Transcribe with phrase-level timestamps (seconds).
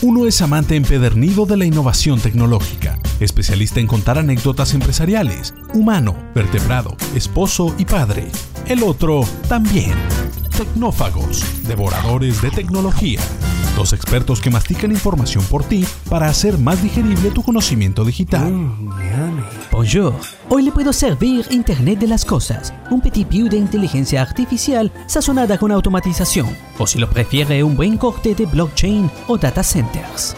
[0.00, 6.96] Uno es amante empedernido de la innovación tecnológica, especialista en contar anécdotas empresariales, humano, vertebrado,
[7.16, 8.28] esposo y padre.
[8.66, 9.94] El otro también.
[10.56, 13.20] Tecnófagos, devoradores de tecnología.
[13.74, 18.52] Dos expertos que mastican información por ti para hacer más digerible tu conocimiento digital.
[19.70, 20.14] Bonjour.
[20.48, 25.58] Hoy le puedo servir Internet de las Cosas, un petit piu de inteligencia artificial sazonada
[25.58, 26.48] con automatización,
[26.78, 30.34] o si lo prefiere, un buen corte de blockchain o data centers.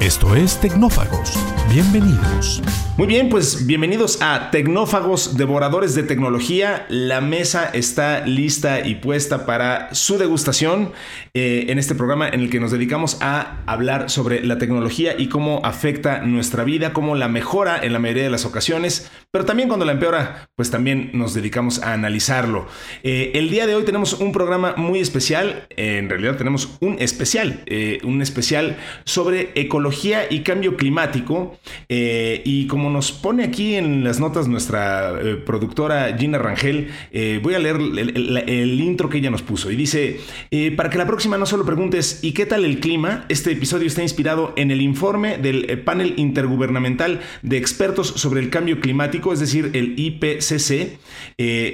[0.00, 1.32] Esto es Tecnófagos.
[1.72, 2.62] Bienvenidos.
[2.98, 6.84] Muy bien, pues bienvenidos a Tecnófagos, devoradores de tecnología.
[6.88, 10.90] La mesa está lista y puesta para su degustación
[11.32, 15.28] eh, en este programa en el que nos dedicamos a hablar sobre la tecnología y
[15.28, 19.68] cómo afecta nuestra vida, cómo la mejora en la mayoría de las ocasiones, pero también
[19.68, 22.66] cuando la empeora, pues también nos dedicamos a analizarlo.
[23.04, 27.62] Eh, el día de hoy tenemos un programa muy especial, en realidad tenemos un especial,
[27.66, 31.56] eh, un especial sobre ecología y cambio climático
[31.88, 37.54] y como nos pone aquí en las notas nuestra eh, productora Gina Rangel, eh, voy
[37.54, 41.38] a leer el, intro que ella nos puso y dice, eh, para que la próxima
[41.38, 43.24] no solo preguntes ¿y qué tal el clima?
[43.28, 48.80] Este episodio está inspirado en el informe del panel intergubernamental de expertos sobre el cambio
[48.80, 50.98] climático, es decir, el IPCC.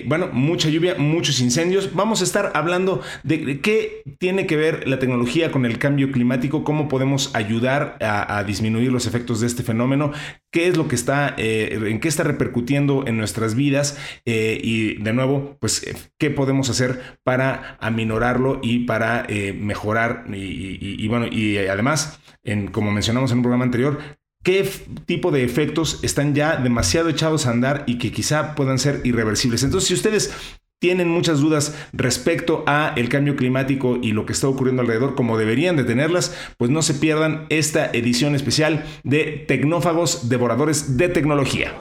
[0.07, 1.95] bueno, mucha lluvia, muchos incendios.
[1.95, 6.65] Vamos a estar hablando de qué tiene que ver la tecnología con el cambio climático,
[6.65, 10.13] cómo podemos ayudar a, a disminuir los efectos de este fenómeno,
[10.51, 14.95] qué es lo que está, eh, en qué está repercutiendo en nuestras vidas eh, y
[15.03, 19.27] de nuevo, pues, eh, qué podemos hacer para aminorarlo y para
[19.59, 23.99] mejorar y, bueno, y además, en, como mencionamos en un programa anterior,
[24.43, 24.69] qué
[25.05, 29.63] tipo de efectos están ya demasiado echados a andar y que quizá puedan ser irreversibles.
[29.63, 30.35] Entonces, si ustedes
[30.81, 35.39] tienen muchas dudas respecto a el cambio climático y lo que está ocurriendo alrededor, como
[35.39, 41.73] deberían de tenerlas, pues no se pierdan esta edición especial de Tecnófagos Devoradores de Tecnología.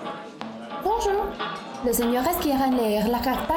[0.84, 1.32] Bonjour.
[1.86, 3.56] ¿Los señores quieren leer la carta?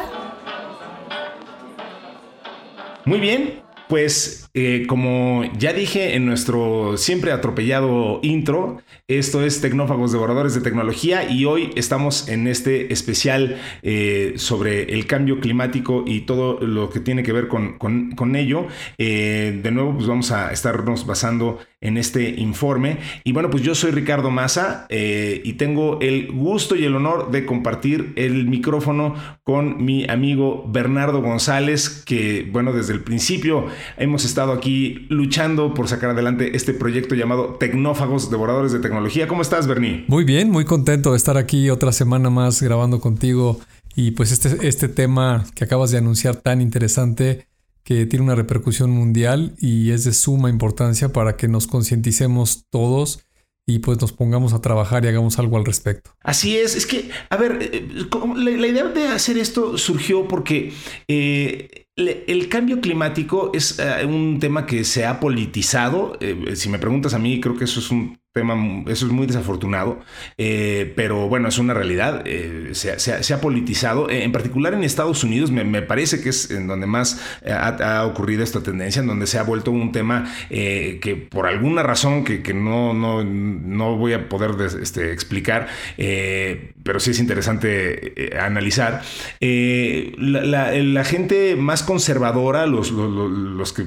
[3.04, 10.12] Muy bien, pues eh, como ya dije en nuestro siempre atropellado intro, esto es Tecnófagos
[10.12, 16.22] Devoradores de Tecnología y hoy estamos en este especial eh, sobre el cambio climático y
[16.22, 18.66] todo lo que tiene que ver con, ello.
[18.98, 22.98] Eh, de nuevo, pues vamos a estarnos basando en este informe.
[23.22, 27.46] Y bueno, pues yo soy Ricardo Massa y tengo el gusto y el honor de
[27.46, 29.14] compartir el micrófono
[29.44, 35.88] con mi amigo Bernardo González, que bueno, desde el principio hemos estado aquí luchando por
[35.88, 39.28] sacar adelante este proyecto llamado Tecnófagos, Devoradores de Tecnología.
[39.28, 40.04] ¿Cómo estás, Bernie?
[40.08, 43.60] Muy bien, muy contento de estar aquí otra semana más grabando contigo.
[43.94, 47.46] Y pues este, este tema que acabas de anunciar tan interesante
[47.86, 53.20] que tiene una repercusión mundial y es de suma importancia para que nos concienticemos todos
[53.64, 56.10] y pues nos pongamos a trabajar y hagamos algo al respecto.
[56.22, 57.88] Así es, es que, a ver, eh,
[58.36, 60.72] la, idea de hacer esto surgió porque
[61.08, 66.18] eh, el cambio climático es eh, un tema que se ha politizado.
[66.54, 68.54] si me preguntas a mí, creo que eso es un tema,
[68.86, 69.98] eso es muy desafortunado,
[70.36, 75.24] eh, pero bueno, es una realidad, eh, se, ha politizado, eh, en particular en Estados
[75.24, 79.38] Unidos, me, parece que es en donde más ha, ocurrido esta tendencia, en donde se
[79.38, 84.50] ha vuelto un tema que por alguna razón que, no, no, no, voy a poder
[84.82, 89.00] este, explicar, pero sí es interesante analizar,
[89.40, 93.84] la, gente más conservadora, los, los, que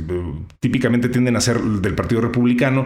[0.60, 2.86] típicamente tienden a ser del Partido Republicano,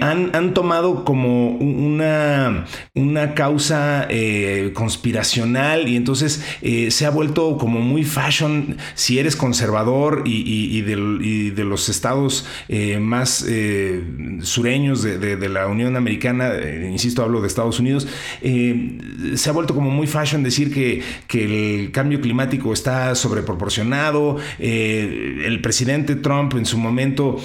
[0.00, 7.56] han, han tomado como una, una causa eh, conspiracional y entonces eh, se ha vuelto
[7.56, 13.46] como muy fashion si eres conservador y, de, los estados eh, más
[14.42, 16.52] sureños de, la Unión Americana,
[16.90, 18.06] insisto, hablo de Estados Unidos,
[18.42, 21.44] se ha vuelto como muy fashion decir que, que
[21.84, 24.38] el cambio climático está sobreproporcionado.
[24.58, 27.36] el presidente Trump en su momento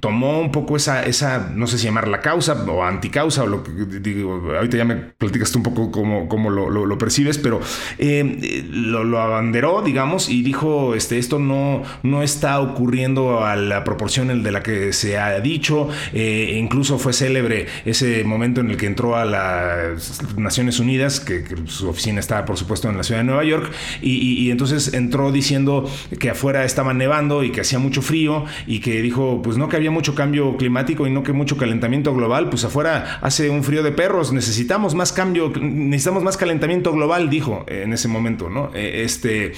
[0.00, 3.62] tomó un poco esa, esa, no sé si llamar la causa, o anticausa, o lo
[3.62, 7.60] que digo, ahorita ya me platicaste un poco cómo, cómo lo, lo, percibes, pero
[7.98, 14.42] eh, lo, abanderó, digamos, y dijo, este, esto no, no está ocurriendo a la proporción
[14.42, 18.86] de la que se ha dicho, eh, incluso fue célebre ese momento en el que
[18.86, 23.24] entró a las Naciones Unidas, que, su oficina está, por supuesto, en la ciudad de
[23.24, 23.70] Nueva York,
[24.00, 29.02] y, entonces entró diciendo que afuera estaba nevando y que hacía mucho frío, y que
[29.02, 32.64] dijo, pues no que había mucho cambio climático y no que mucho calentamiento global, pues
[32.64, 37.94] afuera hace un frío de perros, necesitamos más cambio, necesitamos más calentamiento global, dijo en
[37.94, 38.70] ese momento, ¿no?
[38.74, 39.52] Eh, este,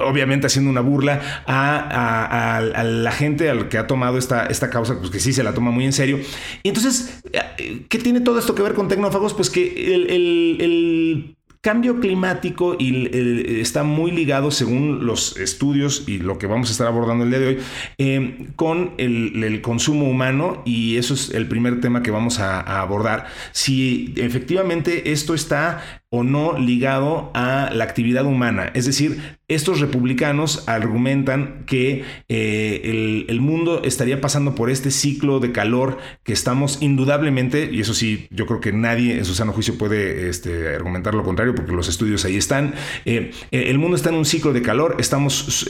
[0.00, 5.12] obviamente haciendo una burla a, la gente al que ha tomado esta, esta causa, pues
[5.12, 6.18] que sí se la toma muy en serio.
[6.64, 9.32] Y entonces, eh, ¿qué tiene todo esto que ver con tecnófagos?
[9.32, 16.38] Pues que el Cambio climático y eh, está muy ligado, según los estudios y lo
[16.38, 17.58] que vamos a estar abordando el día de hoy,
[17.98, 23.26] eh, con el, consumo humano y eso es el primer tema que vamos a abordar.
[23.52, 28.72] Si efectivamente esto está o no ligado a la actividad humana.
[28.74, 35.52] Es decir, estos republicanos argumentan que eh, el, mundo estaría pasando por este ciclo de
[35.52, 39.78] calor que estamos indudablemente, y eso sí, yo creo que nadie en su sano juicio
[39.78, 42.74] puede este, argumentar lo contrario, porque los estudios ahí están.
[43.04, 45.68] Eh, eh, el mundo está en un ciclo de calor, estamos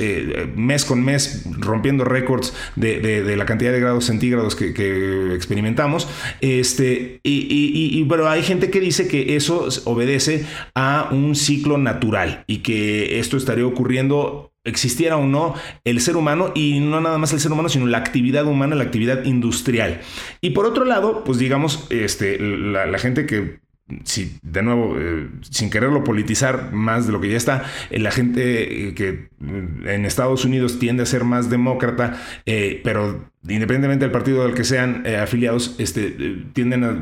[0.56, 6.08] mes con mes rompiendo récords de, la cantidad de grados centígrados que, experimentamos.
[6.40, 10.29] Este, y, pero hay gente que dice que eso obedece
[10.74, 15.54] a un ciclo natural y que esto estaría ocurriendo existiera o no
[15.84, 18.84] el ser humano y no nada más el ser humano, sino la actividad humana, la
[18.84, 20.00] actividad industrial.
[20.40, 23.60] Y por otro lado, pues digamos, este, la gente que
[24.04, 28.10] si de nuevo, eh, sin quererlo politizar más de lo que ya está, eh, la
[28.10, 34.44] gente eh, que en Estados Unidos tiende a ser más demócrata, pero independientemente del partido
[34.44, 36.10] del que sean afiliados, este,
[36.52, 36.92] tienden a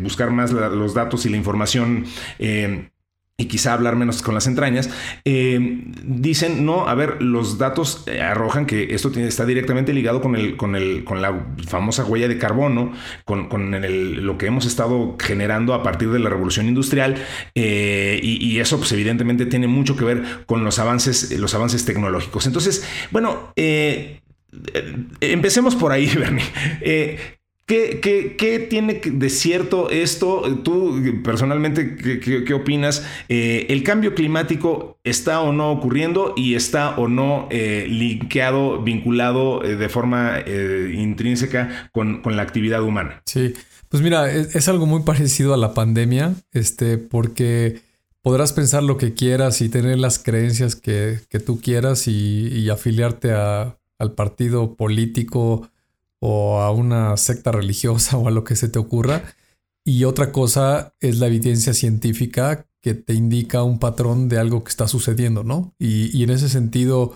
[0.00, 2.04] buscar más los datos y la información
[3.42, 4.88] y quizá hablar menos con las entrañas,
[5.24, 10.36] eh, dicen, no, a ver, los datos eh, arrojan que esto está directamente ligado con,
[10.36, 12.92] el, con, el, con la famosa huella de carbono,
[13.24, 13.72] con, con
[14.24, 17.16] lo que hemos estado generando a partir de la revolución industrial,
[17.54, 22.46] eh, y, eso pues evidentemente tiene mucho que ver con los avances, los avances tecnológicos.
[22.46, 23.52] Entonces, bueno,
[25.20, 26.44] empecemos por ahí, Bernie.
[27.66, 30.42] ¿Qué, tiene de cierto esto?
[30.62, 33.06] Tú personalmente, ¿qué, opinas?
[33.28, 39.64] Eh, ¿El cambio climático está o no ocurriendo y está o no eh, linkeado, vinculado
[39.64, 43.22] eh, de forma intrínseca con, la actividad humana?
[43.26, 43.54] Sí,
[43.88, 47.80] pues mira, es, algo muy parecido a la pandemia, este, porque
[48.22, 54.12] podrás pensar lo que quieras y tener las creencias que, tú quieras y, afiliarte al
[54.14, 55.70] partido político
[56.24, 59.34] o a una secta religiosa o a lo que se te ocurra.
[59.84, 64.70] Y otra cosa es la evidencia científica que te indica un patrón de algo que
[64.70, 65.74] está sucediendo, ¿no?
[65.80, 67.14] Y, en ese sentido,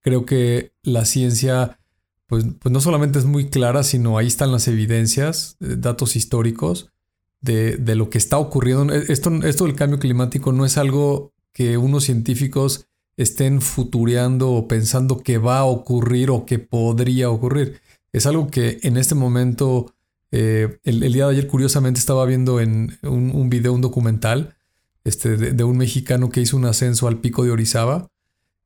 [0.00, 1.78] creo que la ciencia,
[2.26, 6.90] pues, pues, no solamente es muy clara, sino ahí están las evidencias, eh, datos históricos
[7.42, 8.94] de, de, lo que está ocurriendo.
[8.94, 12.86] E, esto, esto del cambio climático no es algo que unos científicos
[13.18, 17.80] estén futureando o pensando que va a ocurrir o que podría ocurrir.
[18.16, 19.94] Es algo que en este momento,
[20.30, 24.56] eh, el, día de ayer curiosamente estaba viendo en un, video, un documental,
[25.04, 28.08] este, de, un mexicano que hizo un ascenso al pico de Orizaba.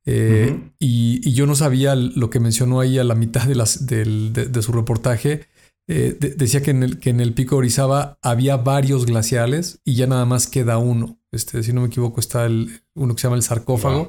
[0.05, 4.61] Eh, y, yo no sabía lo que mencionó ahí a la mitad de, las, de,
[4.61, 5.47] su reportaje.
[5.89, 9.95] Eh, decía que en, el, que en el pico de Orizaba había varios glaciales y
[9.95, 11.19] ya nada más queda uno.
[11.33, 14.07] Este, si no me equivoco, está el, uno que se llama el sarcófago.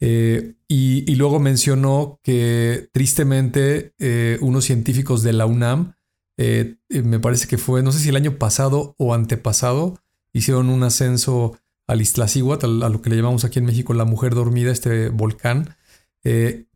[0.00, 5.94] Eh, y, luego mencionó que tristemente eh, unos científicos de la UNAM,
[6.36, 9.98] eh, me parece que fue, no sé si el año pasado o antepasado,
[10.32, 11.56] hicieron un ascenso
[11.86, 15.76] al Iztaccíhuatl, a lo que le llamamos aquí en México la mujer dormida, este volcán.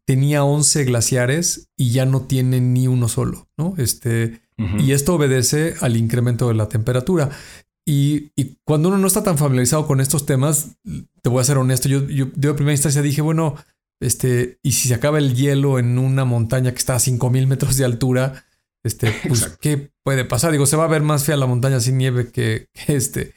[0.05, 3.75] tenía 11 glaciares y ya no tiene ni uno solo, ¿no?
[3.79, 4.41] Este,
[4.79, 7.31] Y esto obedece al incremento de la temperatura.
[7.91, 8.33] Y,
[8.65, 10.77] cuando uno no está tan familiarizado con estos temas,
[11.23, 13.57] te voy a ser honesto, yo, yo de primera instancia dije, bueno,
[13.99, 17.79] este, y si se acaba el hielo en una montaña que está a 5000 metros
[17.79, 18.45] de altura,
[18.85, 20.53] este, pues, ¿qué puede pasar?
[20.53, 23.33] Digo, se va a ver más fea la montaña sin nieve que, este,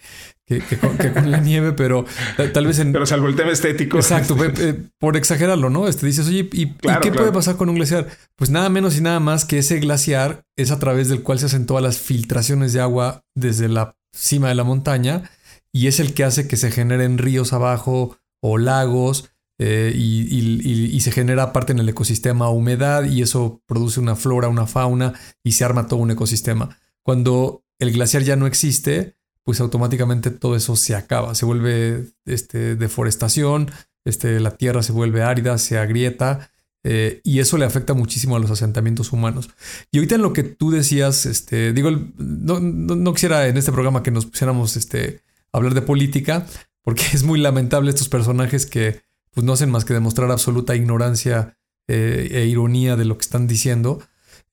[0.46, 2.06] que, con, la nieve, pero
[2.54, 2.92] tal vez en.
[2.92, 4.00] Pero salvo el tema estético.
[4.00, 5.88] Exacto, eh, por exagerarlo, ¿no?
[5.88, 8.10] Este dices, oye, ¿y, qué puede pasar con un glaciar?
[8.36, 11.46] Pues nada menos y nada más que ese glaciar es a través del cual se
[11.46, 15.30] hacen todas las filtraciones de agua desde la cima de la montaña
[15.72, 19.32] y es el que hace que se generen ríos abajo o lagos
[19.64, 24.68] eh, y, se genera aparte en el ecosistema humedad y eso produce una flora, una
[24.68, 25.14] fauna
[25.44, 26.78] y se arma todo un ecosistema.
[27.02, 32.76] Cuando el glaciar ya no existe, pues automáticamente todo eso se acaba, se vuelve este,
[32.76, 33.72] deforestación,
[34.06, 36.51] este, la tierra se vuelve árida, se agrieta
[36.84, 39.50] eh, y eso le afecta muchísimo a los asentamientos humanos.
[39.92, 44.12] Y ahorita en lo que tú decías, este, digo, no, quisiera en este programa que
[44.12, 45.22] nos pusiéramos este,
[45.52, 46.46] a hablar de política,
[46.82, 51.58] porque es muy lamentable estos personajes que pues, no hacen más que demostrar absoluta ignorancia
[51.88, 54.02] eh, e ironía de lo que están diciendo.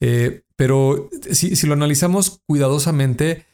[0.00, 3.46] Eh, Pero si, si lo analizamos cuidadosamente,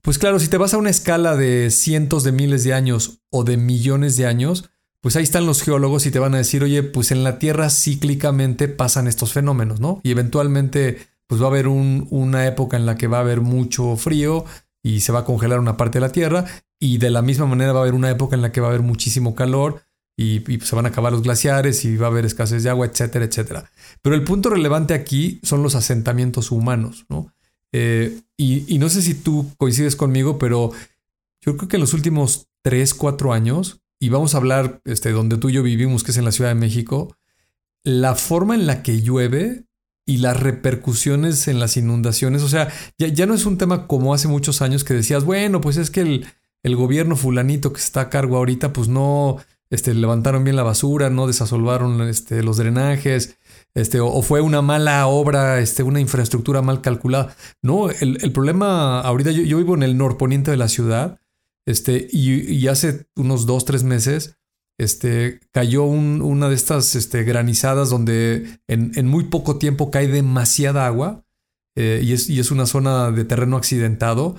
[0.00, 3.44] pues claro, si te vas a una escala de cientos de miles de años o
[3.44, 4.70] de millones de años,
[5.06, 7.70] pues ahí están los geólogos y te van a decir, oye, pues en la Tierra
[7.70, 10.00] cíclicamente pasan estos fenómenos, ¿no?
[10.02, 10.98] Y eventualmente,
[11.28, 14.44] pues va a haber una época en la que va a haber mucho frío
[14.82, 16.44] y se va a congelar una parte de la Tierra,
[16.80, 18.70] y de la misma manera va a haber una época en la que va a
[18.70, 19.80] haber muchísimo calor
[20.16, 23.26] y, se van a acabar los glaciares y va a haber escasez de agua, etcétera,
[23.26, 23.70] etcétera.
[24.02, 27.32] Pero el punto relevante aquí son los asentamientos humanos, ¿no?
[27.70, 30.72] Eh, y, no sé si tú coincides conmigo, pero
[31.42, 35.38] yo creo que en los últimos 3, 4 años, y vamos a hablar este, donde
[35.38, 37.16] tú y yo vivimos, que es en la Ciudad de México,
[37.82, 39.64] la forma en la que llueve
[40.04, 44.14] y las repercusiones en las inundaciones, o sea, ya, ya no es un tema como
[44.14, 46.26] hace muchos años que decías, bueno, pues es que el,
[46.62, 49.38] el gobierno fulanito que está a cargo ahorita, pues no
[49.70, 53.38] este, levantaron bien la basura, no desasolvaron este, los drenajes,
[53.74, 57.34] este, o, fue una mala obra, este, una infraestructura mal calculada.
[57.62, 61.18] No, el, problema ahorita, yo, vivo en el norponiente de la ciudad,
[61.66, 64.38] este, y, hace unos dos, tres meses,
[64.78, 71.24] este, cayó una de estas este, granizadas donde en, muy poco tiempo cae demasiada agua
[71.76, 74.36] eh, y, es, y, es, una zona de terreno accidentado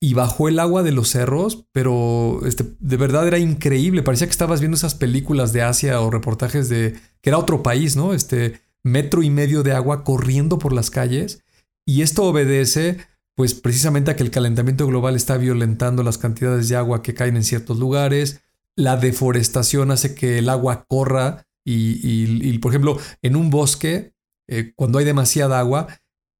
[0.00, 4.02] y bajó el agua de los cerros, pero este, de verdad era increíble.
[4.02, 7.94] Parecía que estabas viendo esas películas de Asia o reportajes de que era otro país,
[7.94, 8.12] ¿no?
[8.12, 11.44] Este metro y medio de agua corriendo por las calles.
[11.86, 12.98] Y esto obedece,
[13.34, 17.36] pues precisamente a que el calentamiento global está violentando las cantidades de agua que caen
[17.36, 18.42] en ciertos lugares.
[18.76, 24.14] La deforestación hace que el agua corra y, por ejemplo, en un bosque,
[24.48, 25.86] eh, cuando hay demasiada agua,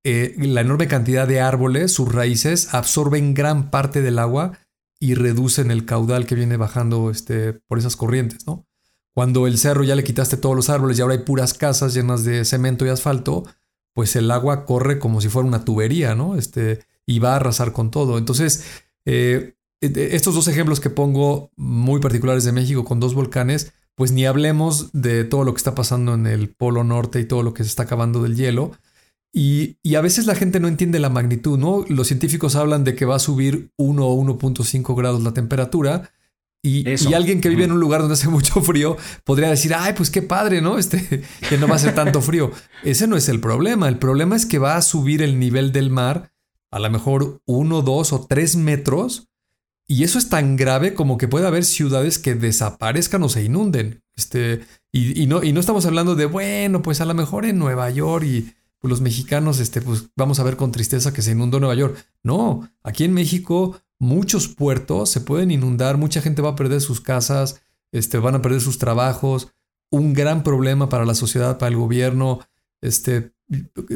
[0.04, 4.58] eh, la enorme cantidad de árboles, sus raíces, absorben gran parte del agua
[4.98, 8.66] y reducen el caudal que viene bajando este, por esas corrientes, ¿no?
[9.14, 12.24] Cuando el cerro ya le quitaste todos los árboles y ahora hay puras casas llenas
[12.24, 13.44] de cemento y asfalto,
[13.94, 16.36] pues el agua corre como si fuera una tubería, ¿no?
[16.36, 18.18] Este, y va a arrasar con todo.
[18.18, 18.64] Entonces,
[19.04, 24.26] eh, estos dos ejemplos que pongo muy particulares de México con dos volcanes, pues ni
[24.26, 27.64] hablemos de todo lo que está pasando en el Polo Norte y todo lo que
[27.64, 28.72] se está acabando del hielo,
[29.34, 31.86] y, a veces la gente no entiende la magnitud, ¿no?
[31.88, 36.10] Los científicos hablan de que va a subir 1 o 1.5 grados la temperatura.
[36.64, 40.10] Y, alguien que vive en un lugar donde hace mucho frío podría decir, ay, pues
[40.10, 40.78] qué padre, ¿no?
[40.78, 42.52] Este, que no va a ser tanto frío.
[42.84, 43.88] Ese no es el problema.
[43.88, 46.32] El problema es que va a subir el nivel del mar
[46.70, 49.28] a lo mejor 1, 2 o 3 metros.
[49.88, 54.02] Y eso es tan grave como que puede haber ciudades que desaparezcan o se inunden.
[54.14, 54.60] Este,
[54.92, 58.24] y, no, y no estamos hablando de, bueno, pues a lo mejor en Nueva York
[58.24, 61.74] y pues los mexicanos, este, pues vamos a ver con tristeza que se inundó Nueva
[61.74, 62.06] York.
[62.22, 67.00] No, aquí en México muchos puertos se pueden inundar, mucha gente va a perder sus
[67.00, 69.54] casas, este, van a perder sus trabajos,
[69.92, 72.40] un gran problema para la sociedad, para el gobierno.
[72.80, 73.30] Este,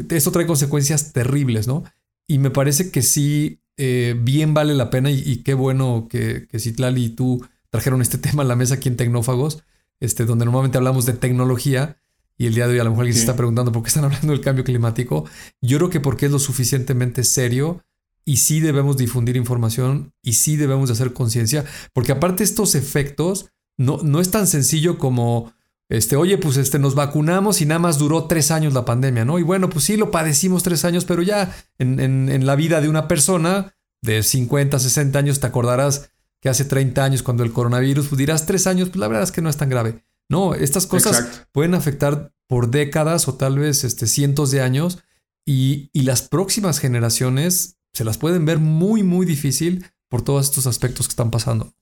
[0.09, 1.83] esto trae consecuencias terribles, ¿no?
[2.25, 6.59] Y me parece que sí, eh, bien vale la pena y, qué bueno que, que
[6.59, 9.63] Citlali y tú trajeron este tema a la mesa aquí en Tecnófagos,
[9.99, 11.97] este, donde normalmente hablamos de tecnología
[12.37, 14.03] y el día de hoy a lo mejor alguien se está preguntando por qué están
[14.05, 15.25] hablando del cambio climático.
[15.61, 17.83] Yo creo que porque es lo suficientemente serio
[18.27, 23.51] y sí debemos difundir información y sí debemos de hacer conciencia, porque aparte estos efectos
[23.77, 25.53] no, no es tan sencillo como,
[25.87, 29.39] este, oye, pues este, nos vacunamos y nada más duró tres años la pandemia, ¿no?
[29.39, 32.89] Y bueno, pues sí lo padecimos tres años, pero ya en, en la vida de
[32.89, 38.09] una persona de 50, 60 años te acordarás que hace 30 años cuando el coronavirus,
[38.09, 40.03] pues dirás tres años, pues la verdad es que no es tan grave.
[40.27, 44.99] No, estas cosas pueden afectar por décadas o tal vez este, cientos de años
[45.45, 50.67] y, y las próximas generaciones se las pueden ver muy, muy difícil por todos estos
[50.67, 51.73] aspectos que están pasando.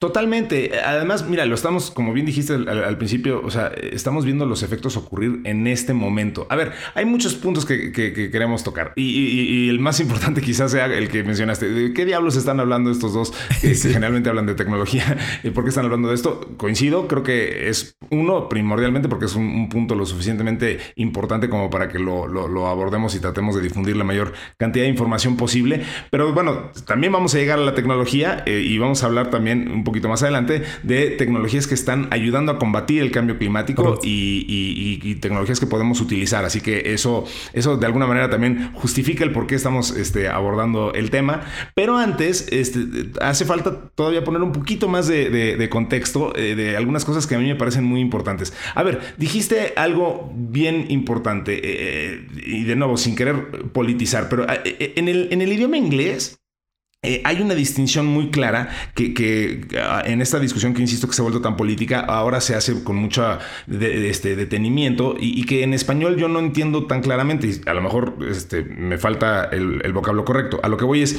[0.00, 0.78] Totalmente.
[0.78, 4.96] Además, mira, lo estamos, como bien dijiste al, principio, o sea, estamos viendo los efectos
[4.96, 6.46] ocurrir en este momento.
[6.50, 11.08] A ver, hay muchos puntos que, queremos tocar y, el más importante quizás sea el
[11.08, 11.68] que mencionaste.
[11.68, 15.16] ¿De qué diablos están hablando estos dos que generalmente hablan de tecnología?
[15.42, 16.48] ¿Y por qué están hablando de esto?
[16.56, 21.88] Coincido, creo que es uno primordialmente porque es un, punto lo suficientemente importante como para
[21.88, 25.82] que lo, abordemos y tratemos de difundir la mayor cantidad de información posible.
[26.12, 29.68] Pero bueno, también vamos a llegar a la tecnología eh, y vamos a hablar también
[29.68, 35.14] un poquito más adelante, de tecnologías que están ayudando a combatir el cambio climático y,
[35.20, 36.44] tecnologías que podemos utilizar.
[36.44, 40.92] Así que eso, eso de alguna manera también justifica el por qué estamos este, abordando
[40.94, 41.42] el tema.
[41.74, 42.80] Pero antes, este,
[43.20, 47.38] hace falta todavía poner un poquito más de, contexto eh, de algunas cosas que a
[47.38, 48.52] mí me parecen muy importantes.
[48.74, 54.46] A ver, dijiste algo bien importante eh, eh, y de nuevo, sin querer politizar, pero
[54.64, 56.37] en el, en el idioma inglés,
[57.00, 61.22] eh, hay una distinción muy clara que, ah, en esta discusión que insisto que se
[61.22, 63.38] ha vuelto tan política, ahora se hace con mucho
[63.68, 68.16] este, detenimiento y, que en español yo no entiendo tan claramente y a lo mejor
[68.28, 70.58] este, me falta el, el, vocablo correcto.
[70.64, 71.16] A lo que voy es,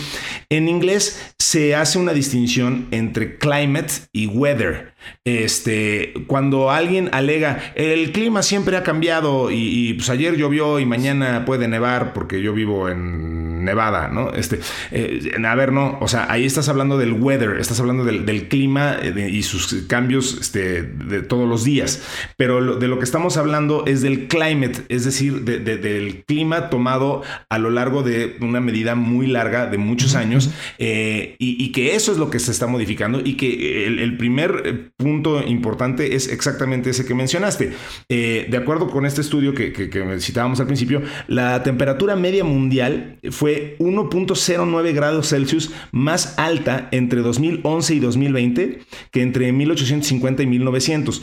[0.49, 4.93] en inglés se hace una distinción entre climate y weather.
[5.25, 11.45] Este, cuando alguien alega, el clima siempre ha cambiado y, pues ayer llovió y mañana
[11.45, 14.31] puede nevar porque yo vivo en Nevada, ¿no?
[14.33, 14.59] Este,
[14.91, 18.97] eh, a ver, no, o sea, ahí estás hablando del weather, estás hablando del, clima
[19.01, 22.01] eh, y sus cambios este, de todos los días,
[22.37, 27.57] pero de lo que estamos hablando es del climate, es decir, del clima tomado a
[27.59, 32.17] lo largo de una medida muy larga de muchos años eh, y, que eso es
[32.17, 37.15] lo que se está modificando y que el primer punto importante es exactamente ese que
[37.15, 37.71] mencionaste.
[38.09, 43.17] Eh, de acuerdo con este estudio que, que, citábamos al principio, la temperatura media mundial
[43.31, 48.79] fue 1.09 grados Celsius más alta entre 2011 y 2020
[49.11, 51.21] que entre 1850 y 1900.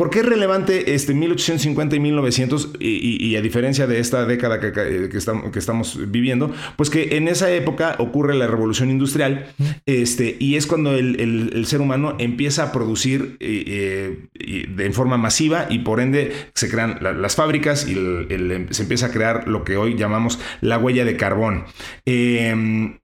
[0.00, 5.10] ¿Por qué es relevante este 1850 y 1900 y, a diferencia de esta década que,
[5.58, 6.54] estamos, viviendo?
[6.78, 9.52] Pues que en esa época ocurre la revolución industrial
[9.84, 15.66] este, y es cuando el, ser humano empieza a producir eh, eh, de forma masiva
[15.68, 19.96] y por ende se crean las fábricas y se empieza a crear lo que hoy
[19.98, 21.66] llamamos la huella de carbón.
[22.06, 22.99] Em,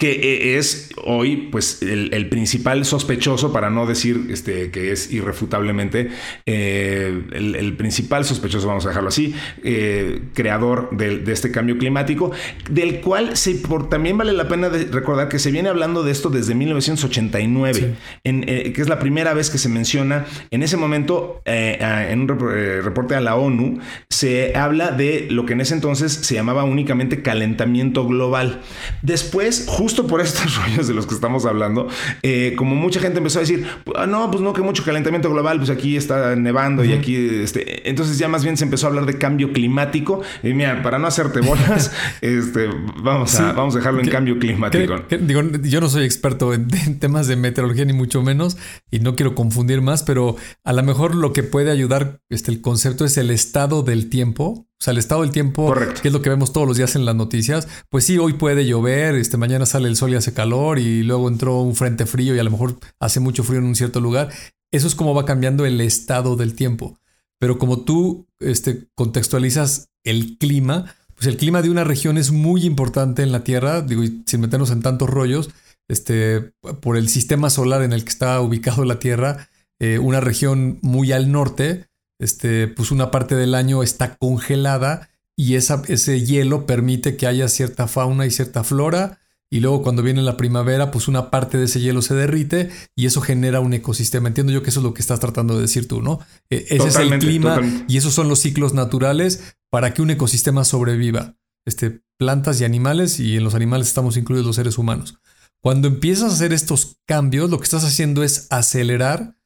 [0.00, 6.08] que eh, es hoy pues el, principal sospechoso, para no decir este, que es irrefutablemente
[6.46, 12.32] eh, el, principal sospechoso, vamos a dejarlo así, eh, creador de, este cambio climático,
[12.70, 16.30] del cual se, por, también vale la pena recordar que se viene hablando de esto
[16.30, 22.20] desde 1989, en, que es la primera vez que se menciona, en ese momento, en
[22.20, 26.64] un reporte a la ONU, se habla de lo que en ese entonces se llamaba
[26.64, 28.62] únicamente calentamiento global.
[29.02, 31.88] Después, justo justo por estos rollos de los que estamos hablando,
[32.22, 33.66] eh, como mucha gente empezó a decir,
[33.96, 37.88] ah, no, pues no, que mucho calentamiento global, pues aquí está nevando y aquí, este,
[37.88, 40.22] entonces ya más bien se empezó a hablar de cambio climático.
[40.44, 42.68] Y mira, para no hacerte bolas, este,
[43.02, 44.94] vamos, a, vamos a dejarlo en cambio climático.
[45.20, 46.68] digo, yo no soy experto en,
[47.00, 48.56] temas de meteorología ni mucho menos
[48.92, 52.60] y no quiero confundir más, pero a lo mejor lo que puede ayudar este, el
[52.60, 56.22] concepto es el estado del tiempo o sea, el estado del tiempo, que es lo
[56.22, 59.66] que vemos todos los días en las noticias, pues sí, hoy puede llover, este, mañana
[59.66, 62.50] sale el sol y hace calor y luego entró un frente frío y a lo
[62.50, 64.30] mejor hace mucho frío en un cierto lugar.
[64.72, 66.98] Eso es como va cambiando el estado del tiempo.
[67.38, 72.64] Pero como tú este, contextualizas el clima, pues el clima de una región es muy
[72.64, 75.50] importante en la Tierra, digo, sin meternos en tantos rollos,
[75.88, 80.78] este, por el sistema solar en el que está ubicado la Tierra, eh, una región
[80.80, 81.89] muy al norte,
[82.20, 87.48] este, pues una parte del año está congelada y esa, ese hielo permite que haya
[87.48, 89.18] cierta fauna y cierta flora.
[89.52, 93.06] Y luego cuando viene la primavera, pues una parte de ese hielo se derrite y
[93.06, 94.28] eso genera un ecosistema.
[94.28, 96.20] Entiendo yo que eso es lo que estás tratando de decir tú, ¿no?
[96.50, 100.64] E, ese es el clima y esos son los ciclos naturales para que un ecosistema
[100.64, 101.36] sobreviva.
[101.64, 105.18] Este, plantas y animales y en los animales estamos incluidos los seres humanos.
[105.62, 109.36] Cuando empiezas a hacer estos cambios, lo que estás haciendo es acelerar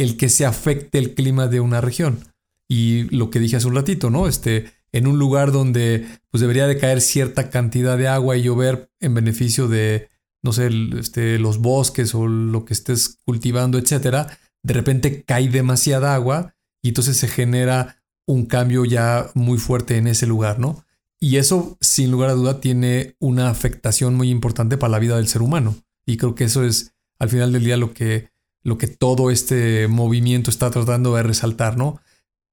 [0.00, 2.20] el que se afecte el clima de una región.
[2.68, 4.26] Y lo que dije hace un ratito, ¿no?
[4.26, 8.90] Este, en un lugar donde pues debería de caer cierta cantidad de agua y llover
[9.00, 10.08] en beneficio de,
[10.42, 16.14] no sé, este, los bosques o lo que estés cultivando, etcétera, de repente cae demasiada
[16.14, 20.84] agua y entonces se genera un cambio ya muy fuerte en ese lugar, ¿no?
[21.20, 25.28] Y eso, sin lugar a duda, tiene una afectación muy importante para la vida del
[25.28, 25.76] ser humano.
[26.06, 28.30] Y creo que eso es, al final del día, lo que
[28.62, 32.00] lo que todo este movimiento está tratando de resaltar, ¿no?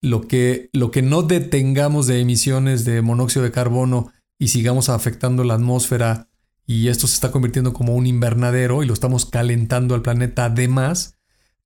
[0.01, 5.43] Lo que, lo que no detengamos de emisiones de monóxido de carbono y sigamos afectando
[5.43, 6.29] la atmósfera
[6.65, 11.17] y esto se está convirtiendo como un invernadero y lo estamos calentando al planeta además,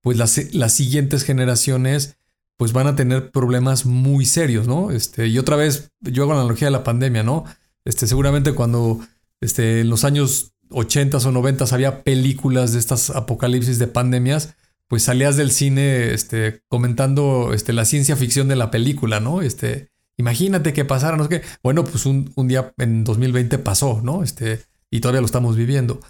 [0.01, 2.17] pues las, las siguientes generaciones
[2.55, 4.91] pues van a tener problemas muy serios, ¿no?
[4.91, 7.43] Este, y otra vez, yo hago la analogía de la pandemia, ¿no?
[7.85, 8.99] Este, seguramente cuando
[9.41, 14.55] este, en los años 80s o 90s había películas de estas apocalipsis de pandemias,
[14.87, 19.41] pues salías del cine este, comentando este, la ciencia ficción de la película, ¿no?
[19.41, 21.41] Este, imagínate que pasara, no sé qué.
[21.63, 24.23] Bueno, pues un, un, día en 2020 pasó, ¿no?
[24.23, 26.01] Este, y todavía lo estamos viviendo.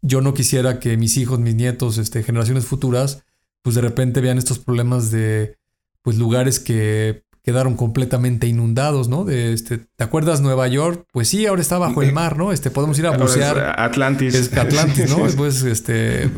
[0.00, 3.24] Yo no quisiera que mis hijos, mis nietos, este, generaciones futuras,
[3.62, 5.58] pues de repente vean estos problemas de
[6.02, 9.24] pues lugares que quedaron completamente inundados, ¿no?
[9.24, 11.06] De este, ¿te acuerdas Nueva York?
[11.12, 12.52] Pues sí, ahora está bajo el mar, ¿no?
[12.52, 13.80] Este, podemos ir a bucear.
[13.80, 14.34] Atlantis.
[14.34, 15.24] Es Atlantis, ¿no?
[15.24, 16.30] Después, este,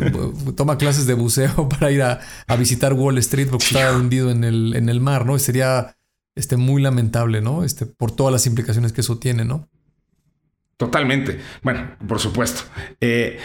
[0.57, 2.21] toma clases de buceo para ir a,
[2.59, 5.39] visitar Wall Street porque está hundido en el, en el mar, ¿no?
[5.39, 5.97] sería,
[6.35, 7.65] este, muy lamentable, ¿no?
[7.65, 9.69] Este, por todas las implicaciones que eso tiene, ¿no?
[10.83, 11.39] Totalmente.
[11.63, 12.63] Bueno, por supuesto.
[13.01, 13.39] Eh,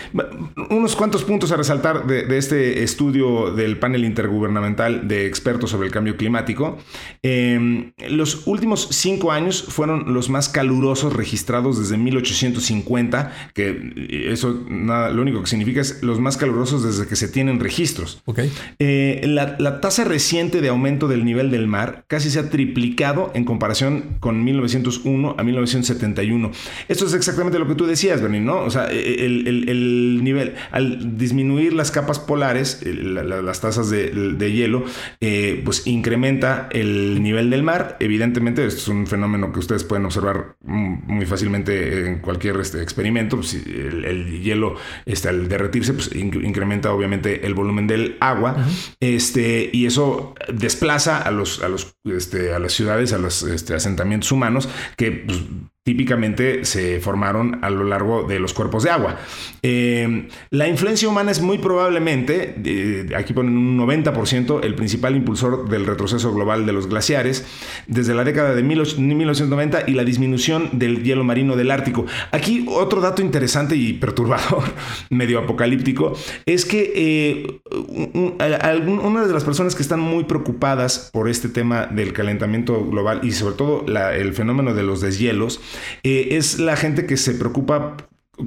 [0.71, 5.93] unos cuantos puntos a resaltar de, este estudio del panel intergubernamental de expertos sobre el
[5.93, 6.79] cambio climático.
[7.21, 15.11] Em, los últimos cinco años fueron los más calurosos registrados desde 1850, que eso nada,
[15.11, 18.23] lo único que significa es los más calurosos desde que se tienen registros.
[18.25, 18.51] Okay.
[18.79, 23.29] Eh, la, la tasa reciente de aumento del nivel del mar casi se ha triplicado
[23.35, 26.49] en comparación con 1901 a 1971.
[26.87, 28.59] Esto es exactamente lo que tú decías, Bernie, ¿no?
[28.59, 34.85] O sea, e, e, el, nivel, al disminuir las capas polares, las tasas de, hielo,
[35.19, 37.97] eh, pues incrementa el nivel del mar.
[37.99, 43.37] Evidentemente, esto es un fenómeno que ustedes pueden observar muy fácilmente en cualquier este, experimento.
[43.37, 48.55] Pues, el, hielo, este, al derretirse, pues incrementa obviamente el volumen del agua.
[48.99, 53.73] este, y eso desplaza a los, a los, este, a las ciudades, a los este,
[53.73, 55.41] asentamientos humanos que pues,
[55.87, 59.19] típicamente se formaron a lo largo de los cuerpos de agua.
[59.63, 65.69] Eh, la influencia humana es muy probablemente, eh, aquí ponen un 90%, el principal impulsor
[65.69, 67.45] del retroceso global de los glaciares
[67.87, 72.05] desde la década de 1990 y la disminución del hielo marino del Ártico.
[72.33, 74.63] Aquí otro dato interesante y perturbador,
[75.09, 81.47] medio apocalíptico, es que eh, una de las personas que están muy preocupadas por este
[81.47, 85.61] tema del calentamiento global y sobre todo el fenómeno de los deshielos,
[86.03, 87.97] eh, es la gente que se preocupa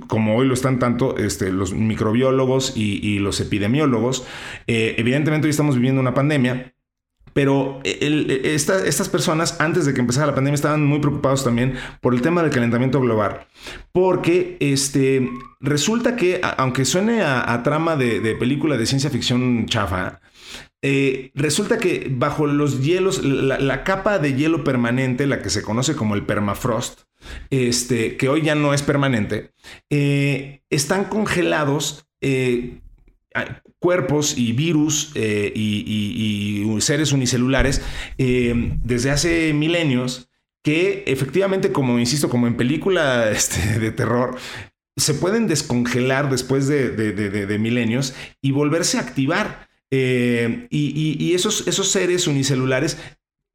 [0.07, 4.25] como hoy lo están tanto este, los microbiólogos y, los epidemiólogos.
[4.67, 6.75] Eh, evidentemente hoy estamos viviendo una pandemia.
[7.33, 12.23] Pero estas personas, antes de que empezara la pandemia, estaban muy preocupados también por el
[12.23, 13.47] tema del calentamiento global.
[13.93, 20.21] Porque este, resulta que, aunque suene a, trama de, película de ciencia ficción chafa,
[20.83, 25.95] eh, resulta que bajo los hielos, la, capa de hielo permanente, la que se conoce
[25.95, 27.03] como el permafrost,
[27.51, 29.51] este, que hoy ya no es permanente,
[29.91, 32.81] eh, están congelados eh,
[33.79, 37.83] cuerpos y virus y, seres unicelulares
[38.17, 40.29] desde hace milenios
[40.63, 44.37] que efectivamente, como insisto, como en película este, de terror,
[44.97, 49.71] se pueden descongelar después de milenios y volverse a activar.
[49.93, 52.97] Eh, y, esos, esos seres unicelulares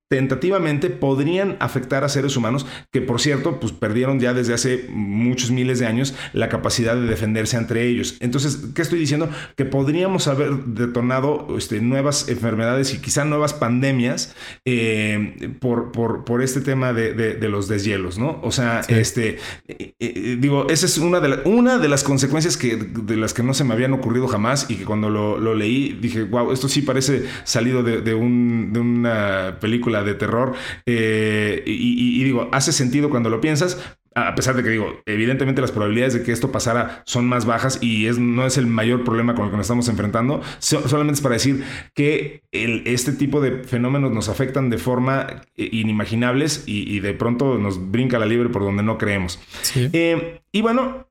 [0.09, 5.49] tentativamente podrían afectar a seres humanos que por cierto pues perdieron ya desde hace muchos
[5.49, 8.17] miles de años la capacidad de defenderse entre ellos.
[8.19, 14.35] Entonces qué estoy diciendo que podríamos haber detonado este, nuevas enfermedades y quizá nuevas pandemias
[14.65, 19.37] eh, por, por, este tema de, los deshielos no o sea este
[19.67, 23.41] eh, eh, digo esa es una de, una de las consecuencias que de las que
[23.41, 26.81] no se me habían ocurrido jamás y que cuando lo, leí dije wow esto sí
[26.81, 30.53] parece salido de, un, de una película de terror.
[30.85, 33.81] Eh, y, digo, hace sentido cuando lo piensas,
[34.15, 37.79] a pesar de que digo, evidentemente las probabilidades de que esto pasara son más bajas
[37.81, 41.21] y es, no es el mayor problema con el que nos estamos enfrentando, solamente es
[41.21, 47.13] para decir que este tipo de fenómenos nos afectan de forma eh, inimaginables y, de
[47.13, 49.39] pronto nos brinca la libre por donde no creemos.
[49.75, 51.07] Eh, y bueno,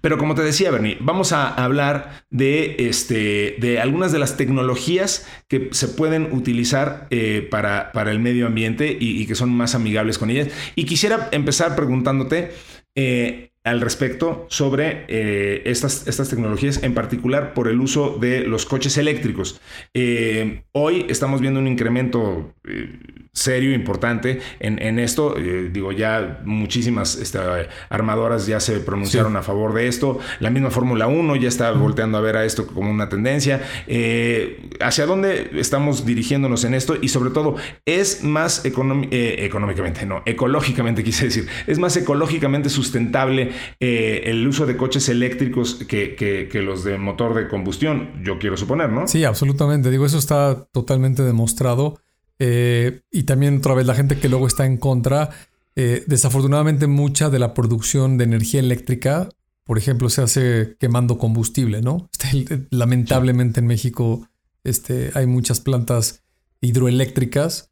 [0.00, 5.26] pero como te decía, Bernie, vamos a hablar de, este, de algunas de las tecnologías
[5.48, 10.18] que se pueden utilizar eh, para, para, el medio ambiente y, que son más amigables
[10.18, 10.48] con ellas.
[10.74, 12.52] Y quisiera empezar preguntándote
[12.96, 18.66] eh, al respecto sobre eh, estas, estas tecnologías, en particular por el uso de los
[18.66, 19.60] coches eléctricos.
[20.72, 22.54] hoy estamos viendo un incremento
[23.34, 25.36] serio, importante en, esto.
[25.38, 27.38] Eh, digo, ya muchísimas este,
[27.88, 30.18] armadoras ya se pronunciaron a favor de esto.
[30.40, 33.62] La misma Fórmula 1 ya está volteando a ver a esto como una tendencia.
[33.86, 36.96] Eh, ¿Hacia dónde estamos dirigiéndonos en esto?
[37.00, 43.51] Y sobre todo, ¿es más eh, económicamente, no, ecológicamente quise decir, es más ecológicamente sustentable
[43.80, 48.22] el uso de coches eléctricos que, que los de motor de combustión?
[48.24, 49.06] Yo quiero suponer, ¿no?
[49.06, 49.90] Sí, absolutamente.
[49.90, 51.98] Digo, eso está totalmente demostrado.
[52.44, 55.30] Eh, y también otra vez la gente que luego está en contra.
[55.76, 59.28] Eh, desafortunadamente mucha de la producción de energía eléctrica,
[59.64, 62.10] por ejemplo, se hace quemando combustible, ¿no?
[62.32, 64.28] Este, lamentablemente en México
[64.64, 66.24] este, hay muchas plantas
[66.60, 67.70] hidroeléctricas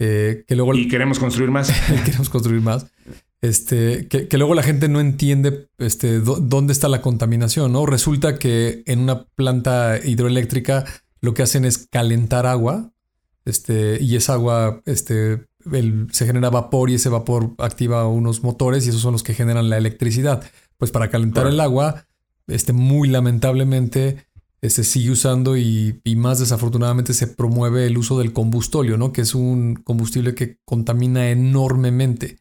[0.00, 0.74] eh, que luego...
[0.74, 1.70] Y queremos construir más.
[2.04, 2.86] queremos construir más.
[3.40, 7.86] Este, que, que, luego la gente no entiende este, dónde está la contaminación, ¿no?
[7.86, 10.84] Resulta que en una planta hidroeléctrica
[11.20, 12.92] lo que hacen es calentar agua
[13.44, 15.46] este, y esa agua este,
[16.12, 19.70] se genera vapor y ese vapor activa unos motores y esos son los que generan
[19.70, 20.42] la electricidad.
[20.76, 22.06] Pues para calentar el agua,
[22.46, 24.28] este, muy lamentablemente
[24.62, 29.12] se sigue usando y, más desafortunadamente se promueve el uso del combustóleo, ¿no?
[29.12, 32.38] que es un combustible que contamina enormemente.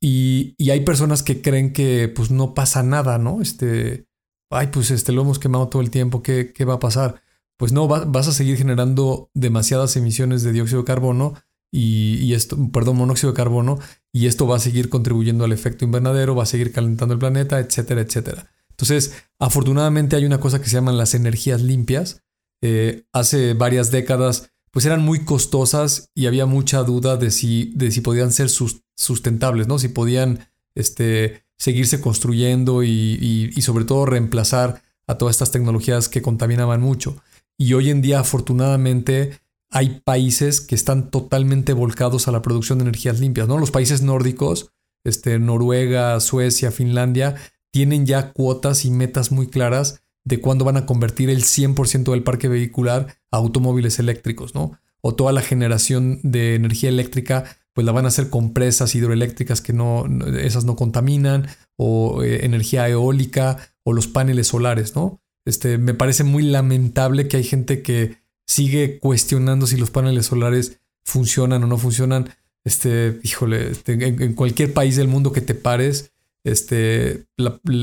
[0.00, 3.40] Y, hay personas que creen que pues no pasa nada, ¿no?
[3.40, 4.06] Este,
[4.50, 7.22] ay, pues este, lo hemos quemado todo el tiempo, ¿qué, qué va a pasar?
[7.56, 11.34] Pues no, vas a seguir generando demasiadas emisiones de dióxido de carbono
[11.70, 13.78] y, esto, perdón, monóxido de carbono,
[14.12, 17.58] y esto va a seguir contribuyendo al efecto invernadero, va a seguir calentando el planeta,
[17.58, 18.50] etcétera, etcétera.
[18.70, 22.22] Entonces, afortunadamente hay una cosa que se llaman las energías limpias.
[22.62, 27.90] Eh, hace varias décadas, pues eran muy costosas y había mucha duda de si, de
[27.90, 28.48] si podían ser
[28.94, 29.78] sustentables, ¿no?
[29.78, 36.22] Si podían este, seguirse construyendo y, y sobre todo reemplazar a todas estas tecnologías que
[36.22, 37.16] contaminaban mucho.
[37.56, 42.84] Y hoy en día, afortunadamente, hay países que están totalmente volcados a la producción de
[42.84, 43.58] energías limpias, ¿no?
[43.58, 44.70] Los países nórdicos,
[45.04, 47.36] este, Noruega, Suecia, Finlandia,
[47.70, 52.22] tienen ya cuotas y metas muy claras de cuándo van a convertir el 100% del
[52.22, 54.78] parque vehicular a automóviles eléctricos, ¿no?
[55.00, 59.62] O toda la generación de energía eléctrica, pues la van a hacer con presas hidroeléctricas
[59.62, 60.04] que no,
[60.38, 65.22] esas no contaminan, o eh, energía eólica, o los paneles solares, ¿no?
[65.46, 70.80] Este, me parece muy lamentable que hay gente que sigue cuestionando si los paneles solares
[71.04, 72.28] funcionan o no funcionan.
[72.64, 76.12] Este, híjole, este, en, cualquier país del mundo que te pares,
[76.44, 77.26] este,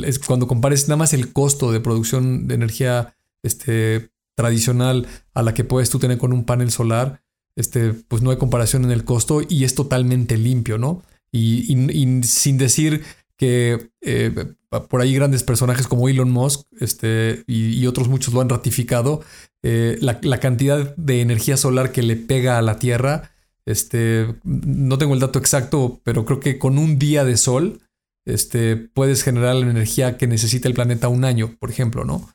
[0.05, 5.53] es cuando compares nada más el costo de producción de energía este, tradicional a la
[5.53, 7.21] que puedes tú tener con un panel solar,
[7.55, 11.03] este, pues no hay comparación en el costo y es totalmente limpio, ¿no?
[11.31, 13.03] Y, sin decir
[13.37, 14.53] que eh,
[14.89, 19.21] por ahí grandes personajes como Elon Musk este, y, otros muchos lo han ratificado,
[19.63, 23.31] eh, la, cantidad de energía solar que le pega a la Tierra,
[23.65, 27.79] este, no tengo el dato exacto, pero creo que con un día de sol,
[28.25, 32.29] este, puedes generar la energía que necesita el planeta un año, por ejemplo, ¿no?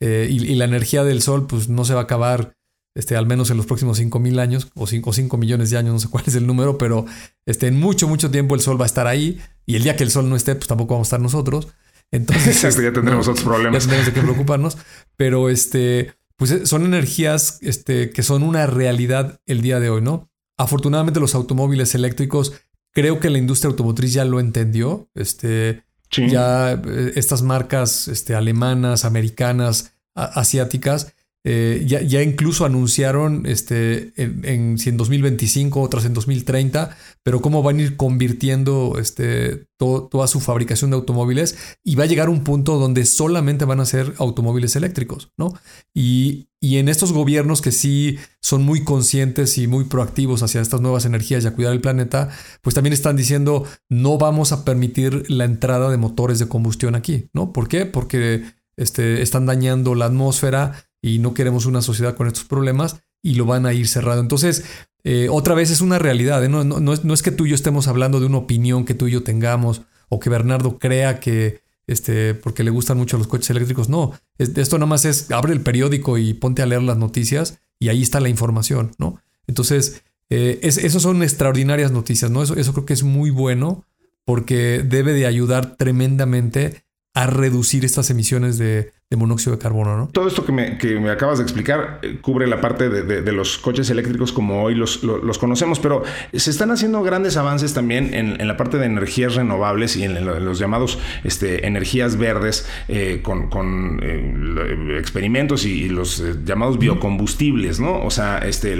[0.00, 2.54] Eh, y, la energía del Sol, pues no se va a acabar,
[2.94, 5.98] este, al menos en los próximos 5.000 años, o 5, 5 millones de años, no
[5.98, 7.06] sé cuál es el número, pero
[7.46, 10.04] este, en mucho, mucho tiempo el Sol va a estar ahí, y el día que
[10.04, 11.68] el Sol no esté, pues tampoco vamos a estar nosotros.
[12.10, 13.84] Entonces, ya tendremos otros problemas.
[13.84, 14.78] Ya tendremos que preocuparnos,
[15.16, 20.02] pero este, pues eh, son energías este, que son una realidad el día de hoy,
[20.02, 20.30] ¿no?
[20.58, 22.54] Afortunadamente los automóviles eléctricos
[22.96, 25.10] Creo que la industria automotriz ya lo entendió.
[25.14, 25.82] Este,
[26.16, 31.12] Ya eh, estas marcas este, alemanas, americanas, asiáticas,
[31.48, 37.78] eh, ya, incluso anunciaron este, en, si en 2025, otras en 2030, pero cómo van
[37.78, 42.80] a ir convirtiendo este, toda su fabricación de automóviles y va a llegar un punto
[42.80, 45.54] donde solamente van a ser automóviles eléctricos, ¿no?
[45.94, 50.80] Y, y en estos gobiernos que sí son muy conscientes y muy proactivos hacia estas
[50.80, 52.28] nuevas energías y a cuidar el planeta,
[52.60, 57.30] pues también están diciendo no vamos a permitir la entrada de motores de combustión aquí,
[57.32, 57.52] ¿no?
[57.52, 57.86] ¿Por qué?
[57.86, 58.42] Porque
[58.76, 63.44] este, están dañando la atmósfera y no queremos una sociedad con estos problemas y lo
[63.44, 64.20] van a ir cerrado.
[64.20, 64.64] Entonces,
[65.04, 66.48] eh, otra vez es una realidad, ¿eh?
[66.48, 68.94] no, no, es, no, es, que tú y yo estemos hablando de una opinión que
[68.94, 73.26] tú y yo tengamos o que Bernardo crea que, este, porque le gustan mucho los
[73.26, 76.98] coches eléctricos, no, esto nada más es, abre el periódico y ponte a leer las
[76.98, 79.20] noticias y ahí está la información, ¿no?
[79.46, 82.42] Entonces, eh, eso son extraordinarias noticias, ¿no?
[82.42, 83.84] Eso, eso creo que es muy bueno
[84.24, 90.08] porque debe de ayudar tremendamente a reducir estas emisiones de, de monóxido de carbono, ¿no?
[90.08, 93.32] Todo esto que me, que me acabas de explicar eh, cubre la parte de, de,
[93.32, 98.14] los coches eléctricos como hoy los, los, conocemos, pero se están haciendo grandes avances también
[98.14, 103.20] en, en la parte de energías renovables y en, los llamados este, energías verdes eh,
[103.22, 108.02] con, con eh, experimentos y, los llamados biocombustibles, ¿no?
[108.02, 108.72] O sea, este,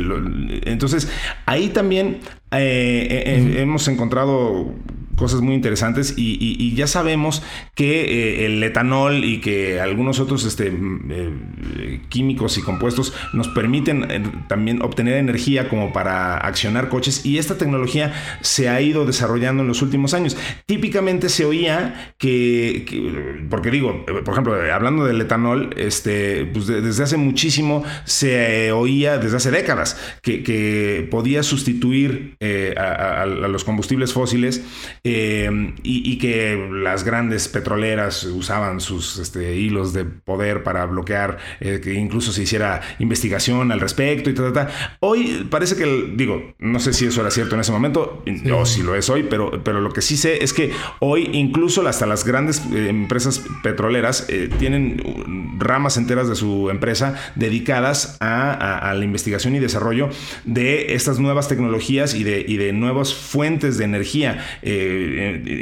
[0.65, 1.09] entonces
[1.47, 2.19] ahí también
[2.51, 4.75] hemos encontrado
[5.17, 7.43] cosas muy interesantes y, ya sabemos
[7.75, 14.11] que el etanol y que algunos otros este, mm, eh, químicos y compuestos nos permiten
[14.11, 19.63] eh, también obtener energía como para accionar coches y esta tecnología se ha ido desarrollando
[19.63, 20.37] en los últimos años.
[20.67, 27.17] Típicamente se oía que, porque digo, por ejemplo, hablando del etanol, este, pues desde hace
[27.17, 34.63] muchísimo se oía, desde hace décadas, que, podía sustituir eh, a, los combustibles fósiles
[35.09, 41.95] y, que las grandes petroleras usaban sus este, hilos de poder para bloquear eh, que
[41.95, 44.69] incluso se hiciera investigación al respecto y tal, tal,
[45.01, 48.83] Hoy parece que, digo, no sé si eso era cierto en ese momento, o si
[48.83, 52.25] lo es hoy, pero, pero lo que sí sé es que hoy incluso hasta las
[52.25, 59.55] grandes eh, empresas petroleras eh, tienen ramas enteras de su empresa dedicadas a, la investigación
[59.55, 60.09] y desarrollo
[60.45, 64.45] de estas nuevas tecnologías y de, y de nuevas fuentes de energía.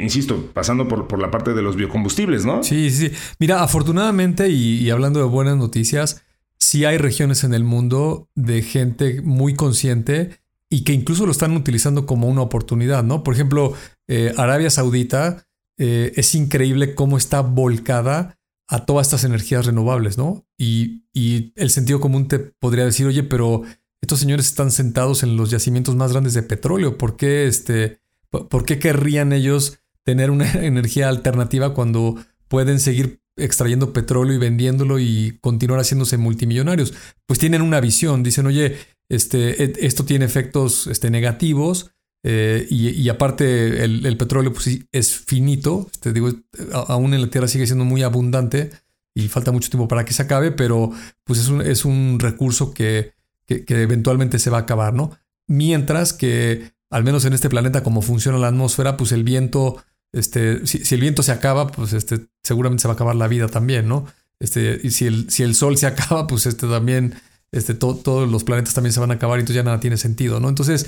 [0.01, 2.63] Insisto, pasando por, por la parte de los biocombustibles, ¿no?
[2.63, 3.11] Sí, sí.
[3.39, 6.23] Mira, afortunadamente y, hablando de buenas noticias,
[6.59, 11.55] sí hay regiones en el mundo de gente muy consciente y que incluso lo están
[11.55, 13.23] utilizando como una oportunidad, ¿no?
[13.23, 13.73] Por ejemplo,
[14.07, 15.45] eh, Arabia Saudita
[15.77, 20.45] eh, es increíble cómo está volcada a todas estas energías renovables, ¿no?
[20.57, 21.03] Y,
[21.55, 23.61] el sentido común te podría decir, oye, pero
[24.01, 28.01] estos señores están sentados en los yacimientos más grandes de petróleo, ¿por qué, este,
[28.49, 32.15] por qué querrían ellos tener una energía alternativa cuando
[32.47, 36.93] pueden seguir extrayendo petróleo y vendiéndolo y continuar haciéndose multimillonarios?
[37.25, 38.77] Pues tienen una visión, dicen, oye,
[39.09, 41.91] este, e, esto tiene efectos este, negativos,
[42.27, 46.31] eh, y, aparte el, petróleo pues, es finito, este, digo,
[46.73, 48.71] aún en la Tierra sigue siendo muy abundante
[49.13, 50.91] y falta mucho tiempo para que se acabe, pero
[51.23, 53.13] pues es un, es un recurso que,
[53.45, 55.11] que, eventualmente se va a acabar, ¿no?
[55.47, 60.65] Mientras que, al menos en este planeta, como funciona la atmósfera, pues el viento, este,
[60.67, 63.87] si, el viento se acaba, pues este, seguramente se va a acabar la vida también,
[63.87, 64.05] ¿no?
[64.39, 67.15] Este, y si el, si el sol se acaba, pues este también,
[67.51, 70.39] este, todos los planetas también se van a acabar y entonces ya nada tiene sentido,
[70.39, 70.49] ¿no?
[70.49, 70.87] Entonces,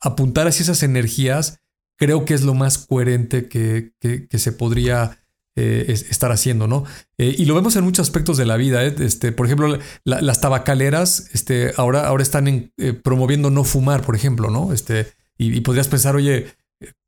[0.00, 1.60] apuntar hacia esas energías
[1.96, 3.92] creo que es lo más coherente que,
[4.30, 5.18] se podría
[5.56, 6.84] eh, estar haciendo, ¿no?
[7.18, 8.84] Eh, y lo vemos en muchos aspectos de la vida.
[8.84, 8.94] ¿eh?
[8.98, 14.72] Este, por ejemplo, las tabacaleras este, ahora, ahora están promoviendo no fumar, por ejemplo, ¿no?
[14.72, 16.46] Este, y, podrías pensar, oye,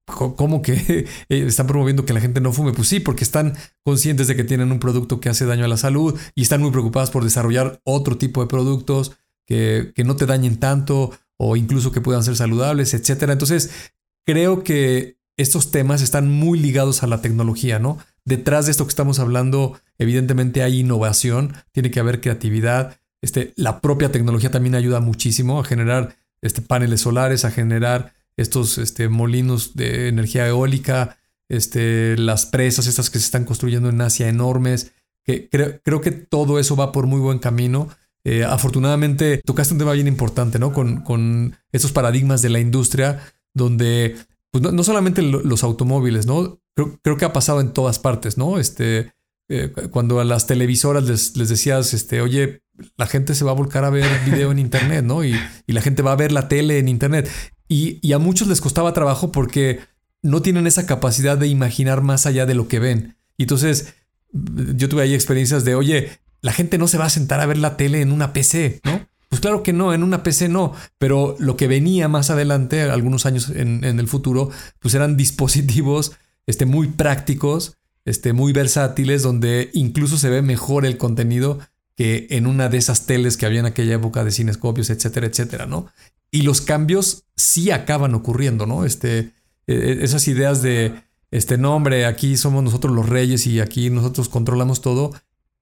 [0.04, 2.72] ¿cómo que están promoviendo que la gente no fume?
[2.72, 5.76] Pues sí, porque están conscientes de que tienen un producto que hace daño a la
[5.76, 9.12] salud y están muy preocupados por desarrollar otro tipo de productos
[9.46, 13.32] que, que no te dañen tanto o incluso que puedan ser saludables, etcétera.
[13.32, 13.92] Entonces,
[14.26, 17.98] creo que estos temas están muy ligados a la tecnología, ¿no?
[18.24, 22.98] Detrás de esto que estamos hablando, evidentemente hay innovación, tiene que haber creatividad.
[23.22, 28.78] Este, la propia tecnología también ayuda muchísimo a generar este, paneles solares, a generar estos
[28.78, 34.28] este, molinos de energía eólica, este, las presas estas que se están construyendo en Asia
[34.28, 34.92] enormes,
[35.24, 37.88] que creo, creo que todo eso va por muy buen camino
[38.28, 40.72] eh, afortunadamente tocaste un tema bien importante, ¿no?
[40.72, 43.22] Con, con esos paradigmas de la industria
[43.54, 44.16] donde
[44.50, 46.60] pues no, solamente los automóviles, ¿no?
[46.74, 48.58] Creo, que ha pasado en todas partes, ¿no?
[48.58, 49.12] Este,
[49.48, 52.62] eh, cuando a las televisoras les, decías, este, oye,
[52.96, 55.24] la gente se va a volcar a ver video en Internet, ¿no?
[55.24, 57.28] Y, la gente va a ver la tele en Internet.
[57.68, 59.80] Y, y, a muchos les costaba trabajo porque
[60.22, 63.16] no tienen esa capacidad de imaginar más allá de lo que ven.
[63.36, 63.94] Y entonces
[64.32, 67.58] yo tuve ahí experiencias de, oye, la gente no se va a sentar a ver
[67.58, 69.06] la tele en una PC, ¿no?
[69.28, 73.26] Pues claro que no, en una PC no, pero lo que venía más adelante, algunos
[73.26, 76.12] años en, el futuro, pues eran dispositivos
[76.46, 81.58] este, muy prácticos, este, muy versátiles, donde incluso se ve mejor el contenido
[81.96, 85.66] que en una de esas teles que había en aquella época de cinescopios, etcétera, etcétera,
[85.66, 85.86] ¿no?
[86.30, 88.84] Y los cambios sí acaban ocurriendo, ¿no?
[88.84, 89.32] Este,
[89.66, 90.92] e, e, esas ideas de,
[91.30, 95.12] este nombre, aquí somos nosotros los reyes y aquí nosotros controlamos todo,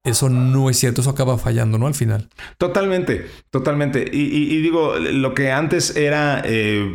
[0.05, 1.87] eso no es cierto, eso acaba fallando, ¿no?
[1.87, 2.29] Al final.
[2.59, 4.05] Totalmente, totalmente.
[4.12, 6.94] Y, digo, lo que antes era eh,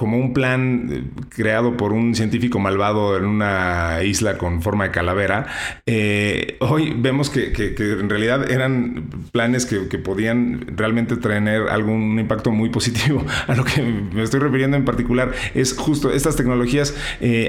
[0.00, 4.92] como un plan eh, creado por un científico malvado en una isla con forma de
[4.92, 5.46] calavera,
[5.84, 12.70] eh, hoy vemos que, en realidad eran planes que, podían realmente tener algún impacto muy
[12.70, 13.26] positivo.
[13.46, 16.96] A lo que me estoy refiriendo en particular es justo estas tecnologías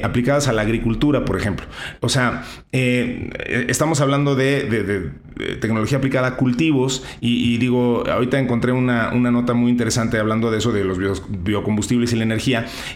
[0.03, 1.65] aplicadas a la agricultura, por ejemplo.
[2.01, 5.11] O sea, estamos hablando de de,
[5.59, 10.71] tecnología aplicada a cultivos y, digo, ahorita encontré una, nota muy interesante hablando de eso,
[10.71, 10.97] de los
[11.29, 12.40] biocombustibles y la energía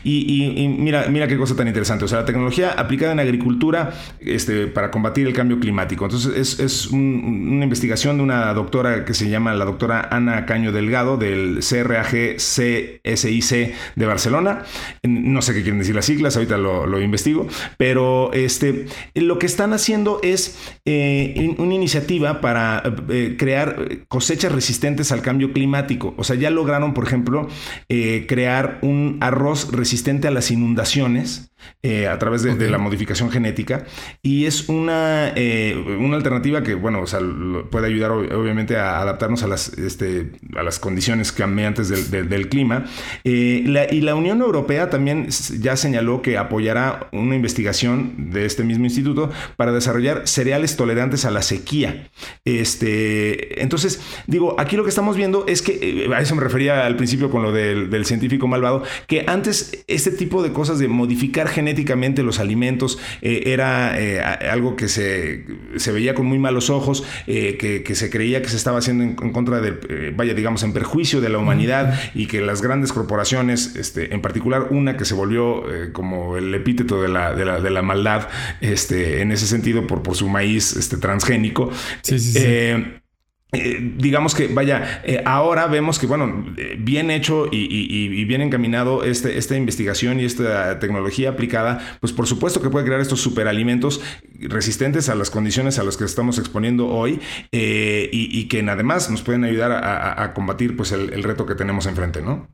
[0.03, 4.67] y, mira, mira qué cosa tan interesante, o sea, la tecnología aplicada en agricultura este,
[4.67, 6.05] para combatir el cambio climático.
[6.05, 11.17] Entonces es, una investigación de una doctora que se llama la doctora Ana Caño Delgado
[11.17, 14.63] del CRAG CSIC de Barcelona.
[15.03, 19.73] No sé qué quieren decir las siglas, ahorita lo, investigo, pero este, lo que están
[19.73, 26.13] haciendo es eh, un iniciativa para eh, crear cosechas resistentes al cambio climático.
[26.17, 27.47] O sea, ya lograron, por ejemplo,
[27.89, 31.51] eh, crear un arroz resistente a las inundaciones
[31.83, 33.85] eh, a través de, la modificación genética
[34.23, 37.19] y es una, eh, una alternativa que, bueno, o sea,
[37.69, 42.85] puede ayudar obviamente a adaptarnos a las, este, a las condiciones cambiantes del, del, clima.
[43.23, 45.27] Eh, y la Unión Europea también
[45.59, 51.29] ya señaló que apoyará una investigación de este mismo instituto para desarrollar cereales tolerantes a
[51.29, 52.09] la sequía.
[52.45, 56.95] Este, entonces, digo, aquí lo que estamos viendo es que, a eso me refería al
[56.95, 61.47] principio con lo del, del científico malvado, que antes este tipo de cosas de modificar
[61.55, 65.45] genéticamente los alimentos eh, era eh, algo que se,
[65.91, 69.61] veía con muy malos ojos, eh, que, se creía que se estaba haciendo en, contra
[69.61, 74.21] de, vaya, digamos, en perjuicio de la humanidad y que las grandes corporaciones, este, en
[74.21, 78.27] particular una que se volvió como el epíteto de la, de la, maldad,
[78.59, 81.71] este, en ese sentido, por, por su maíz este, transgénico.
[82.01, 83.01] Sí, sí, sí
[83.51, 89.03] eh, digamos que, vaya, eh, ahora vemos que, bueno, eh, bien hecho y, bien encaminado
[89.03, 94.01] este, esta investigación y esta tecnología aplicada, pues por supuesto que puede crear estos superalimentos
[94.39, 97.19] resistentes a las condiciones a las que estamos exponiendo hoy
[97.51, 102.47] y, que además nos pueden ayudar a, combatir pues el, reto que tenemos enfrente, ¿no?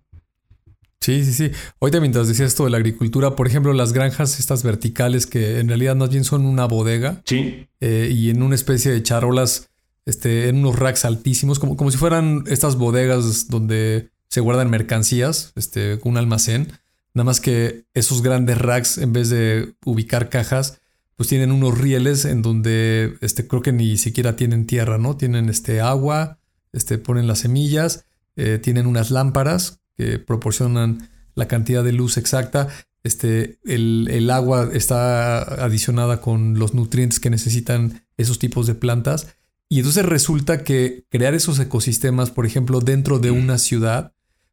[1.00, 1.52] Sí, sí, sí.
[1.80, 5.68] Ahorita mientras decía esto de la agricultura, por ejemplo, las granjas estas verticales que en
[5.68, 7.22] realidad más bien son una bodega.
[7.26, 7.68] Sí.
[7.80, 9.71] y en una especie de charolas
[10.06, 15.52] este, en unos racks altísimos, como, como si fueran estas bodegas donde se guardan mercancías,
[15.56, 16.72] este, un almacén.
[17.14, 20.80] Nada más que esos grandes racks, en vez de ubicar cajas,
[21.18, 25.18] pues tienen unos rieles en donde este, creo que ni siquiera tienen tierra, ¿no?
[25.18, 26.40] Tienen este, agua,
[26.72, 28.06] este, ponen las semillas,
[28.38, 32.70] eh, tienen unas lámparas que proporcionan la cantidad de luz exacta.
[33.04, 39.36] Este, el, el, agua está adicionada con los nutrientes que necesitan esos tipos de plantas
[39.72, 44.12] y entonces resulta que crear esos ecosistemas, por ejemplo, dentro de una ciudad,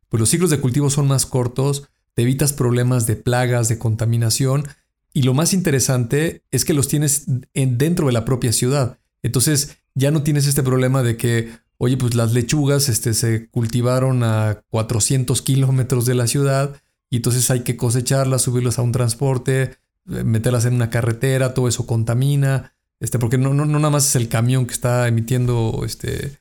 [0.08, 4.68] pues los ciclos de cultivo son más cortos, te evitas problemas de plagas, de contaminación,
[5.12, 9.00] y lo más interesante es que los tienes dentro de la propia ciudad.
[9.24, 14.22] Entonces ya no tienes este problema de que, oye, pues las lechugas este, se cultivaron
[14.22, 19.78] a 400 kilómetros de la ciudad y entonces hay que cosecharlas, subirlas a un transporte,
[20.08, 22.77] eh, meterlas en una carretera, todo eso contamina.
[23.00, 26.38] Este, porque no, no, no nada más es el camión que está emitiendo este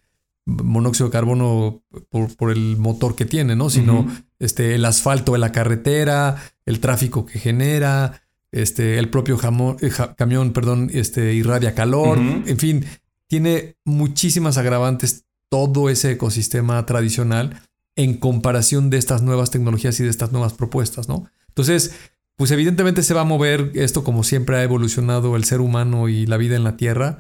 [0.48, 3.70] monóxido de carbono por, el motor que tiene, ¿no?
[3.70, 4.08] Sino
[4.40, 10.54] este, el asfalto de la carretera, el tráfico que genera, este, el propio eh, camión,
[10.54, 12.86] perdón, este, irradia calor, en fin,
[13.28, 17.62] tiene muchísimas agravantes todo ese ecosistema tradicional
[17.98, 21.30] en comparación de estas nuevas tecnologías y de estas nuevas propuestas, ¿no?
[21.50, 21.94] Entonces,
[22.38, 26.28] pues evidentemente se va a mover esto como siempre ha evolucionado el ser humano y
[26.28, 27.18] la vida en la Tierra.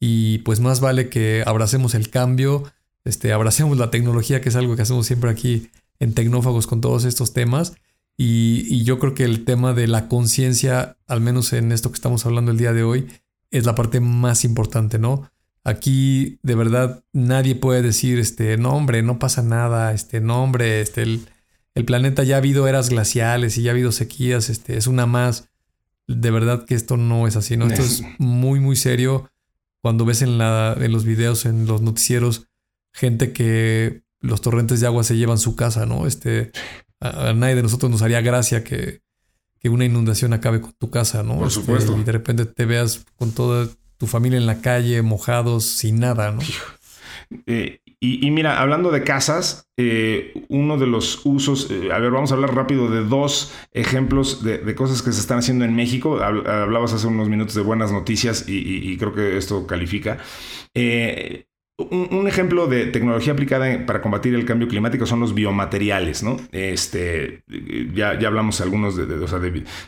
[0.00, 2.64] Y pues más vale que abracemos el cambio,
[3.04, 7.04] este, abracemos la tecnología, que es algo que hacemos siempre aquí en Tecnófagos con todos
[7.04, 7.74] estos temas.
[8.18, 12.26] Y, yo creo que el tema de la conciencia, al menos en esto que estamos
[12.26, 13.06] hablando el día de hoy,
[13.50, 15.30] es la parte más importante, ¿no?
[15.64, 20.80] Aquí de verdad nadie puede decir, este, no hombre, no pasa nada, este, no hombre,
[20.80, 21.28] este, el,
[21.76, 25.04] el planeta ya ha habido eras glaciales y ya ha habido sequías, este, es una
[25.04, 25.50] más.
[26.08, 27.66] De verdad que esto no es así, ¿no?
[27.66, 29.30] Esto es muy, muy serio.
[29.82, 32.48] Cuando ves en, la, en los videos, en los noticieros,
[32.94, 36.06] gente que los torrentes de agua se llevan su casa, ¿no?
[36.06, 36.50] Este,
[36.98, 39.02] a, nadie de nosotros nos haría gracia que,
[39.58, 41.36] que, una inundación acabe con tu casa, ¿no?
[41.36, 41.98] Por este, supuesto.
[41.98, 43.68] y de repente te veas con toda
[43.98, 46.40] tu familia en la calle, mojados, sin nada, ¿no?
[47.46, 52.30] Eh, y, mira, hablando de casas, eh, uno de los usos, eh, a ver, vamos
[52.30, 56.20] a hablar rápido de dos ejemplos de, cosas que se están haciendo en México.
[56.20, 60.18] Hablabas hace unos minutos de buenas noticias y, creo que esto califica.
[61.78, 66.38] Un, ejemplo de tecnología aplicada para combatir el cambio climático son los biomateriales, ¿no?
[66.50, 67.42] Este,
[67.94, 69.04] ya, ya hablamos algunos de,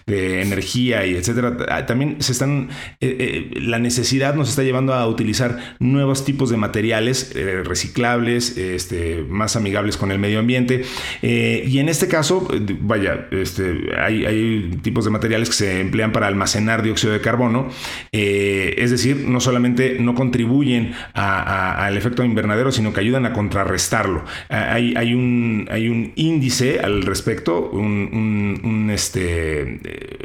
[0.07, 1.57] de, energía y etcétera.
[1.71, 2.69] Ah, también se están,
[3.01, 8.59] eh, eh, la necesidad nos está llevando a utilizar nuevos tipos de materiales eh, reciclables,
[8.59, 10.85] este, más amigables con el medio ambiente.
[11.23, 12.47] y en este caso,
[12.81, 17.71] vaya, este, hay, hay, tipos de materiales que se emplean para almacenar dióxido de carbono.
[18.13, 24.25] es decir, no solamente no contribuyen a al efecto invernadero, sino que ayudan a contrarrestarlo.
[24.49, 29.81] Ah, hay, hay, un, hay un índice al respecto, un, este,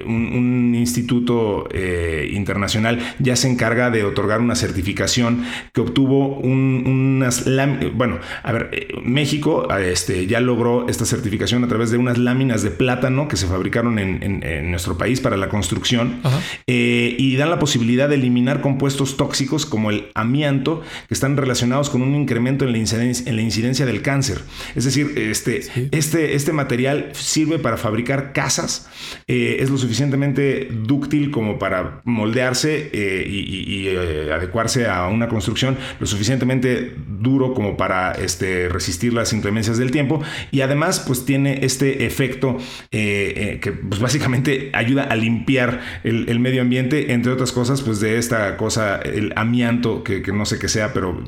[0.05, 7.45] un, instituto eh, internacional ya se encarga de otorgar una certificación que obtuvo unas
[7.93, 12.63] bueno, a ver, eh, México este, ya logró esta certificación a través de unas láminas
[12.63, 16.21] de plátano que se fabricaron en, nuestro país para la construcción
[16.67, 21.89] eh, y dan la posibilidad de eliminar compuestos tóxicos como el amianto que están relacionados
[21.89, 24.39] con un incremento en la incidencia, en la incidencia del cáncer.
[24.75, 28.89] Es decir, este, este, este material sirve para fabricar casas,
[29.27, 35.77] eh, es lo suficientemente dúctil como para moldearse eh, y, eh, adecuarse a una construcción,
[35.99, 40.21] lo suficientemente duro como para este, resistir las inclemencias del tiempo
[40.51, 42.57] y además pues tiene este efecto
[42.89, 48.57] que pues, básicamente ayuda a limpiar el, medio ambiente, entre otras cosas pues de esta
[48.57, 51.23] cosa, el amianto, que, que no sé qué sea, pero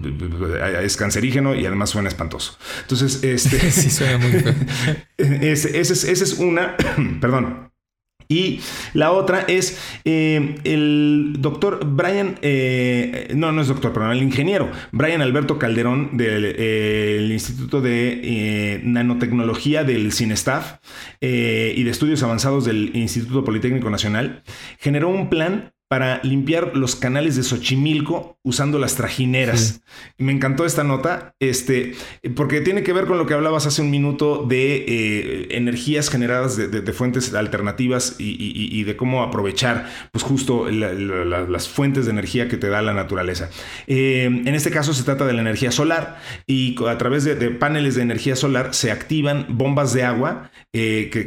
[0.81, 2.57] es cancerígeno y además suena espantoso.
[2.81, 3.59] Entonces, este...
[3.71, 4.31] sí, suena muy
[5.17, 6.75] ese, ese, es una,
[7.21, 7.71] perdón.
[8.27, 8.61] Y
[8.93, 14.71] la otra es eh, el doctor Brian, eh, no, no es doctor, perdón, el ingeniero
[14.91, 20.77] Brian Alberto Calderón del eh, Instituto de Nanotecnología del CINESTAF
[21.21, 24.43] y de Estudios Avanzados del Instituto Politécnico Nacional,
[24.79, 29.81] generó un plan para limpiar los canales de Xochimilco usando las trajineras.
[30.17, 31.95] Me encantó esta nota, este,
[32.35, 36.57] porque tiene que ver con lo que hablabas hace un minuto de eh, energías generadas
[36.57, 42.67] de, fuentes alternativas y, de cómo aprovechar, pues justo las fuentes de energía que te
[42.67, 43.49] da la naturaleza.
[43.87, 47.95] Eh, en este caso se trata de la energía solar y a través de, paneles
[47.95, 51.23] de energía solar se activan bombas de agua eh, que,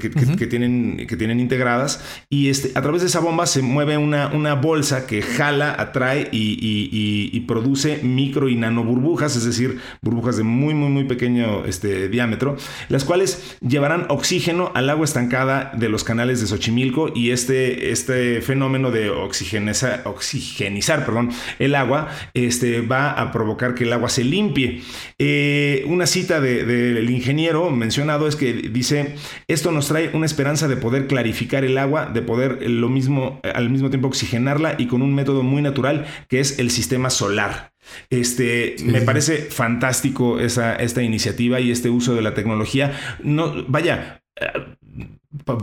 [0.46, 4.57] tienen, que tienen integradas y este, a través de esa bomba se mueve una, una
[4.60, 10.74] bolsa que jala, atrae y, produce micro y nano burbujas, es decir, burbujas de muy,
[10.74, 12.56] muy, muy pequeño este, diámetro,
[12.90, 18.42] las cuales llevarán oxígeno al agua estancada de los canales de Xochimilco y este, este
[18.42, 24.24] fenómeno de oxigenizar, oxigenizar perdón, el agua este, va a provocar que el agua se
[24.24, 24.82] limpie.
[25.18, 29.14] Eh, una cita del ingeniero mencionado es que dice,
[29.46, 33.70] esto nos trae una esperanza de poder clarificar el agua, de poder lo mismo, al
[33.70, 37.72] mismo tiempo oxigenarla y con un método muy natural que es el sistema solar.
[38.10, 42.92] Este, me parece fantástico esa, esta iniciativa y este uso de la tecnología.
[43.22, 44.22] No, vaya,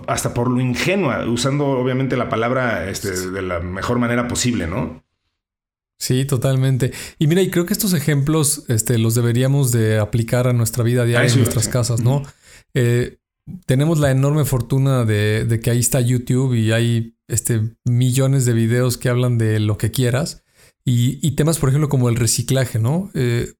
[0.07, 5.03] hasta por lo ingenua, usando obviamente la palabra este, de la mejor manera posible, ¿no?
[5.97, 6.91] Sí, totalmente.
[7.19, 11.05] Y mira, y creo que estos ejemplos este, los deberíamos de aplicar a nuestra vida
[11.05, 12.23] diaria en nuestras casas, ¿no?
[12.73, 13.17] Eh,
[13.65, 18.97] tenemos la enorme fortuna de, que ahí está YouTube y hay este, millones de videos
[18.97, 20.43] que hablan de lo que quieras.
[20.87, 23.09] Y, temas, por ejemplo, como el reciclaje, ¿no?
[23.15, 23.53] Eh,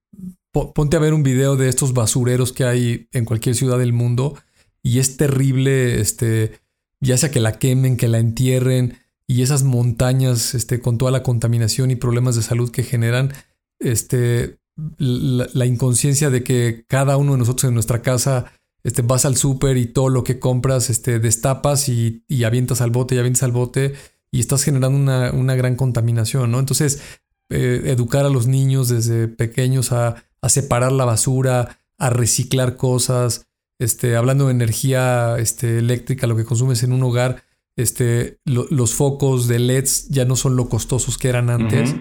[0.51, 4.37] ponte a ver un video de estos basureros que hay en cualquier ciudad del mundo
[4.83, 6.59] y es terrible, este,
[7.01, 11.23] ya sea que la quemen, que la entierren y esas montañas este, con toda la
[11.23, 13.33] contaminación y problemas de salud que generan,
[13.79, 14.59] este,
[14.97, 18.51] la, inconsciencia de que cada uno de nosotros en nuestra casa
[18.85, 22.91] este, vas al súper y todo lo que compras este, destapas y, y, avientas al
[22.91, 23.95] bote y avientas al bote
[24.31, 26.59] y estás generando una, una gran contaminación, ¿no?
[26.59, 27.01] Entonces,
[27.49, 33.47] eh, educar a los niños desde pequeños a, a, separar la basura, a reciclar cosas,
[33.79, 37.43] este, hablando de energía este, eléctrica, lo que consumes en un hogar,
[37.75, 41.93] este, los focos de LEDs ya no son lo costosos que eran antes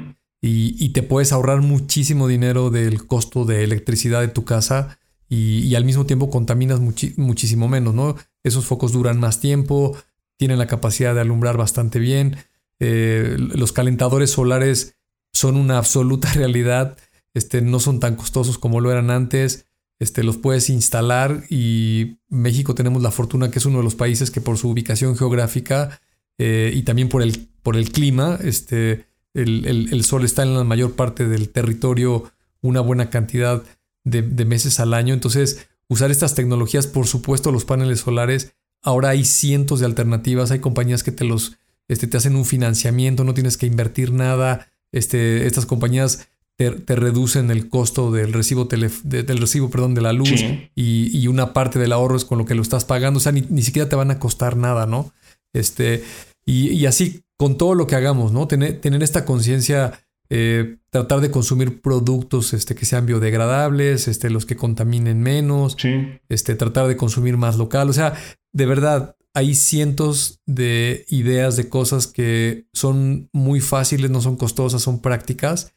[0.47, 4.99] y, te puedes ahorrar muchísimo dinero del costo de electricidad de tu casa
[5.29, 8.17] y, al mismo tiempo contaminas muchísimo menos, ¿no?
[8.43, 9.97] Esos focos duran más tiempo,
[10.37, 12.37] tienen la capacidad de alumbrar bastante bien,
[12.81, 14.97] eh, los calentadores solares
[15.33, 16.97] son una absoluta realidad,
[17.35, 19.67] este, no son tan costosos como lo eran antes
[20.01, 24.31] este, los puedes instalar y México tenemos la fortuna que es uno de los países
[24.31, 26.01] que por su ubicación geográfica
[26.39, 31.49] eh, y también por el, clima, este, el, sol está en la mayor parte del
[31.51, 33.63] territorio una buena cantidad
[34.05, 35.15] de, meses al año.
[35.15, 40.61] Entonces, usar estas tecnologías, por supuesto, los paneles solares, ahora hay cientos de alternativas, hay
[40.61, 41.57] compañías que te los,
[41.89, 44.69] este, te hacen un financiamiento, no tienes que invertir nada.
[44.93, 50.31] Este, estas compañías te, reducen el costo del recibo, del recibo perdón, de la luz
[50.75, 53.19] y, una parte del ahorro es con lo que lo estás pagando.
[53.19, 55.13] O sea, ni, siquiera te van a costar nada, ¿no?
[55.53, 56.05] Este,
[56.45, 58.47] y, así con todo lo que hagamos, ¿no?
[58.47, 60.01] Tener, tener esta conciencia,
[60.31, 65.77] eh, tratar de consumir productos este, que sean biodegradables, este, los que contaminen menos,
[66.29, 67.91] este, tratar de consumir más local.
[67.91, 68.15] O sea,
[68.53, 74.83] de verdad, hay cientos de ideas de cosas que son muy fáciles, no son costosas,
[74.83, 75.75] son prácticas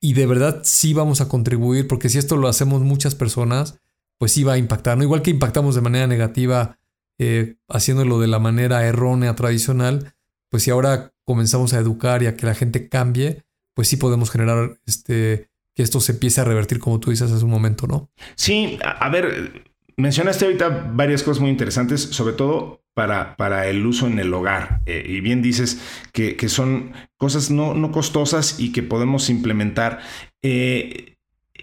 [0.00, 3.80] y de verdad sí vamos a contribuir, porque si esto lo hacemos muchas personas,
[4.18, 5.04] pues sí va a impactar, ¿no?
[5.04, 6.78] Igual que impactamos de manera negativa
[7.18, 10.14] eh, haciéndolo de la manera errónea, tradicional,
[10.48, 13.44] pues si ahora comenzamos a educar y a que la gente cambie,
[13.74, 17.44] pues sí podemos generar este que esto se empiece a revertir como tú dices hace
[17.44, 18.10] un momento, ¿no?
[18.34, 24.06] Sí, a ver, mencionaste ahorita varias cosas muy interesantes, sobre todo para, para el uso
[24.06, 24.82] en el hogar.
[24.86, 25.80] Eh, y bien dices
[26.12, 30.00] que, son cosas no, no, costosas y que podemos implementar.
[30.42, 31.09] Eh,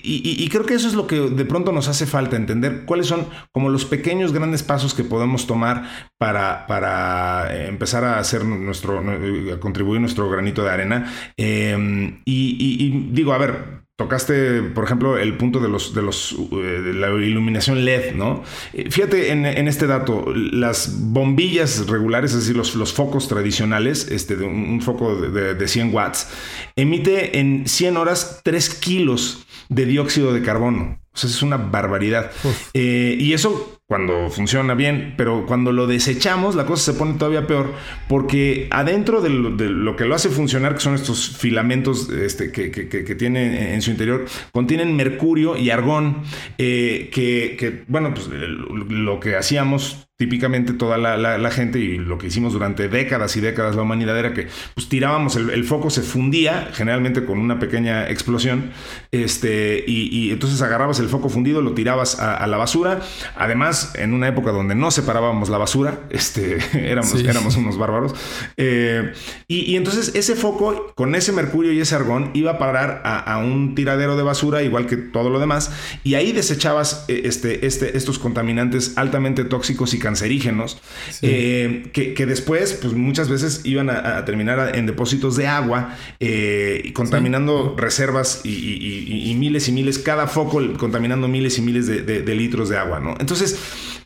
[0.07, 3.27] y, creo que eso es lo que de pronto nos hace falta, entender cuáles son
[3.51, 5.83] como los pequeños grandes pasos que podemos tomar
[6.17, 11.13] para, para empezar a hacer nuestro, a contribuir nuestro granito de arena.
[11.35, 16.93] Eh, y, digo, a ver, Tocaste, por ejemplo, el punto de, los, de, los, eh,
[16.93, 18.43] la iluminación LED, ¿no?
[18.71, 24.35] Eh, fíjate en, este dato, las bombillas regulares, es decir, los, los focos tradicionales, este,
[24.35, 26.29] de un, foco de, de, 100 watts,
[26.75, 30.99] emite en 100 horas 3 kilos de dióxido de carbono.
[31.13, 32.31] O sea, es una barbaridad.
[32.73, 37.47] Eh, y eso cuando funciona bien, pero cuando lo desechamos la cosa se pone todavía
[37.47, 37.73] peor
[38.09, 43.73] porque adentro de lo, que lo hace funcionar, que son estos filamentos este, que, tiene
[43.73, 46.23] en su interior, contienen mercurio y argón,
[46.57, 52.51] eh, que, bueno, pues lo que hacíamos típicamente toda la, gente y lo que hicimos
[52.51, 57.23] durante décadas y décadas la humanidad era que pues tirábamos, el, foco se fundía generalmente
[57.23, 58.71] con una pequeña explosión
[59.11, 62.99] este, y, entonces agarrabas el foco fundido, lo tirabas a, la basura,
[63.35, 66.57] además en una época donde no separábamos la basura, este,
[66.89, 68.15] éramos, éramos unos bárbaros,
[68.57, 69.13] eh,
[69.47, 73.75] y, entonces ese foco con ese mercurio y ese argón iba a parar a, un
[73.75, 75.71] tiradero de basura igual que todo lo demás
[76.03, 80.77] y ahí desechabas eh, este, este, estos contaminantes altamente tóxicos y cancerígenos,
[81.21, 87.75] eh, que, después, pues muchas veces iban a, terminar en depósitos de agua, eh, contaminando
[87.77, 93.01] reservas y, miles y miles, cada foco contaminando miles y miles de, litros de agua,
[93.01, 93.15] ¿no?
[93.19, 93.59] Entonces,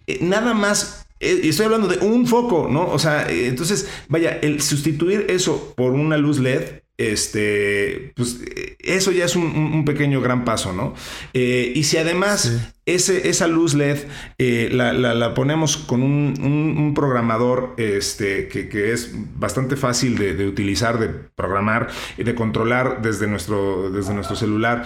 [0.08, 2.88] eh, nada más y estoy hablando de un foco, ¿no?
[2.88, 8.40] O sea, entonces, vaya, el sustituir eso por una luz LED este, pues
[8.80, 10.94] eso ya es un, pequeño gran paso, ¿no?
[11.34, 14.00] Eh, y si además ese, esa luz LED
[14.38, 21.10] eh, la, ponemos con un, programador este, que, es bastante fácil de, de, utilizar, de
[21.10, 21.88] programar
[22.18, 24.86] y de controlar desde nuestro, desde nuestro celular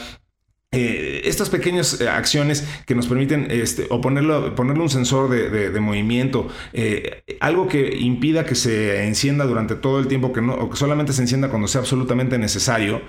[0.75, 5.79] eh, estas pequeñas eh, acciones que nos permiten este, o ponerlo, ponerle un sensor de,
[5.79, 10.69] movimiento, eh, algo que impida que se encienda durante todo el tiempo que no, o
[10.69, 13.01] que solamente se encienda cuando sea absolutamente necesario,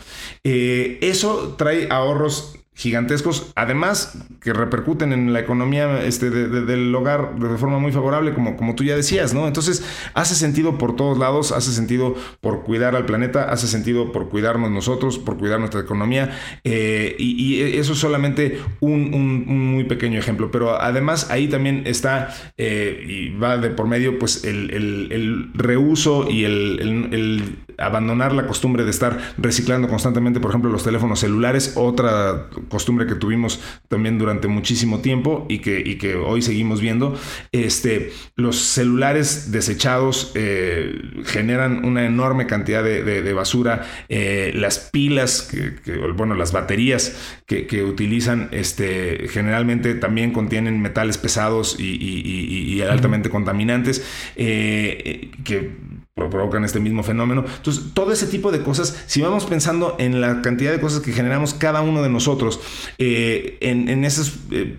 [0.45, 7.79] eso trae ahorros gigantescos, además que repercuten en la economía este, del hogar de forma
[7.79, 9.47] muy favorable, como, como tú ya decías, ¿no?
[9.47, 14.29] Entonces, hace sentido por todos lados, hace sentido por cuidar al planeta, hace sentido por
[14.29, 20.51] cuidarnos nosotros, por cuidar nuestra economía, eh, y, eso es solamente un, muy pequeño ejemplo,
[20.51, 26.31] pero además ahí también está, eh, y va de por medio, pues el, el reuso
[26.31, 32.49] y el abandonar la costumbre de estar reciclando constantemente, por ejemplo, los teléfonos celulares, otra
[32.69, 37.19] costumbre que tuvimos también durante muchísimo tiempo y que, y que hoy seguimos viendo.
[37.53, 43.87] Este, los celulares desechados eh, generan una enorme cantidad de, basura.
[44.09, 51.77] Eh, las pilas, que, bueno, las baterías que, utilizan este, generalmente también contienen metales pesados
[51.79, 54.05] y, altamente contaminantes
[54.37, 55.73] eh, que
[56.17, 57.45] provocan este mismo fenómeno.
[57.57, 61.13] Entonces, todo ese tipo de cosas, si vamos pensando en la cantidad de cosas que
[61.13, 62.59] generamos cada uno de nosotros,
[62.97, 64.79] eh, en, esos eh,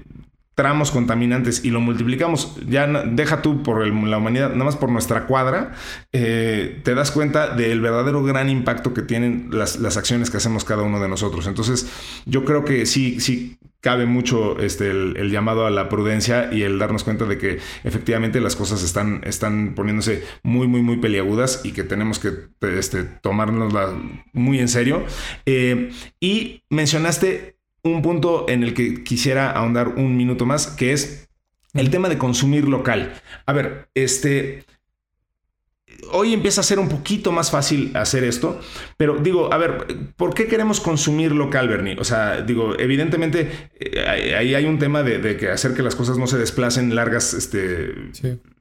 [0.55, 5.27] tramos contaminantes y lo multiplicamos, ya deja tú por la humanidad, nada más por nuestra
[5.27, 5.75] cuadra,
[6.11, 10.65] eh, te das cuenta del verdadero gran impacto que tienen las, las, acciones que hacemos
[10.65, 11.45] cada uno de nosotros.
[11.45, 11.87] Entonces,
[12.25, 16.77] yo creo que sí, sí cabe mucho este, el, llamado a la prudencia y el
[16.77, 21.71] darnos cuenta de que efectivamente las cosas están, están poniéndose muy, muy, muy peliagudas y
[21.71, 22.31] que tenemos que
[22.77, 23.91] este, tomárnoslas
[24.33, 25.05] muy en serio.
[25.45, 31.29] Eh, y mencionaste un punto en el que quisiera ahondar un minuto más, que es
[31.73, 33.13] el tema de consumir local.
[33.45, 34.65] A ver, este
[36.11, 38.59] hoy empieza a ser un poquito más fácil hacer esto,
[38.97, 39.85] pero digo, a ver,
[40.15, 41.97] ¿por qué queremos consumir local, Bernie?
[41.99, 46.17] O sea, digo, evidentemente eh, ahí hay un tema de, que hacer que las cosas
[46.17, 47.93] no se desplacen largas, este,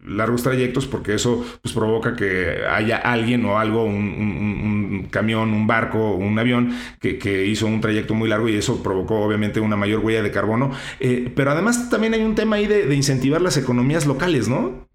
[0.04, 6.14] largos trayectos, porque eso pues provoca que haya alguien o algo, un, camión, un barco,
[6.14, 10.22] un avión que, hizo un trayecto muy largo y eso provocó obviamente una mayor huella
[10.22, 10.70] de carbono.
[11.00, 14.86] Eh, pero además también hay un tema ahí de, de incentivar las economías locales, ¿no?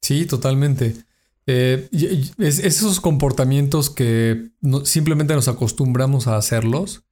[0.00, 0.94] Sí, totalmente.
[1.46, 1.88] Eh,
[2.38, 4.50] esos comportamientos que
[4.84, 7.04] simplemente nos acostumbramos a hacerlos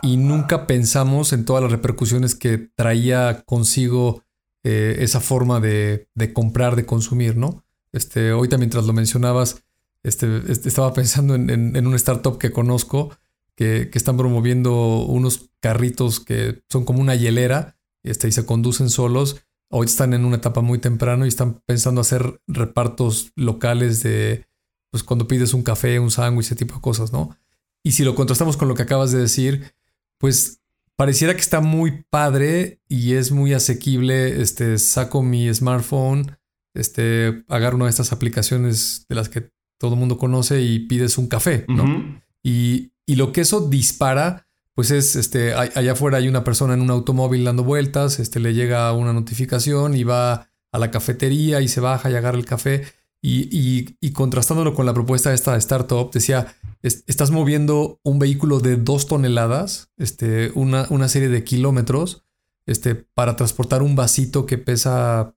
[0.00, 4.22] y nunca pensamos en todas las repercusiones que traía consigo
[4.62, 7.64] eh, esa forma de, comprar, de consumir, ¿no?
[7.92, 9.62] Este, ahorita mientras lo mencionabas,
[10.02, 13.14] este, este estaba pensando en, un startup que conozco
[13.54, 19.44] que, están promoviendo unos carritos que son como una hielera este, y se conducen solos
[19.70, 24.46] Hoy están en una etapa muy temprano y están pensando hacer repartos locales de,
[24.90, 27.36] pues cuando pides un café, un sándwich, ese tipo de cosas, ¿no?
[27.82, 29.74] Y si lo contrastamos con lo que acabas de decir,
[30.18, 30.62] pues
[30.96, 34.40] pareciera que está muy padre y es muy asequible.
[34.40, 36.38] Este, saco mi smartphone,
[36.74, 41.18] este, agarro una de estas aplicaciones de las que todo el mundo conoce y pides
[41.18, 42.22] un café, ¿no?
[42.42, 44.43] y, y, lo que eso dispara
[44.74, 48.54] pues es, este, allá afuera hay una persona en un automóvil dando vueltas, este, le
[48.54, 52.84] llega una notificación y va a la cafetería y se baja y agarra el café.
[53.26, 58.76] Y, y, contrastándolo con la propuesta de esta startup, decía, estás moviendo un vehículo de
[58.76, 62.26] dos toneladas, este, una, una serie de kilómetros,
[62.66, 65.34] este, para transportar un vasito que pesa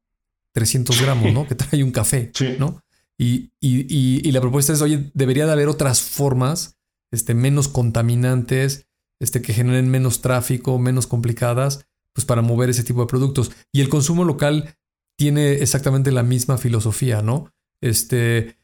[0.54, 1.46] 300 gramos, ¿no?
[1.48, 2.84] Que trae un café, ¿no?
[3.18, 6.78] Y, y, la propuesta es, oye, debería de haber otras formas,
[7.12, 8.87] este, menos contaminantes,
[9.20, 13.52] este, que generen menos tráfico, menos complicadas, pues para mover ese tipo de productos.
[13.72, 14.76] Y el consumo local
[15.18, 17.52] tiene exactamente la misma filosofía, ¿no?
[17.82, 18.58] Este,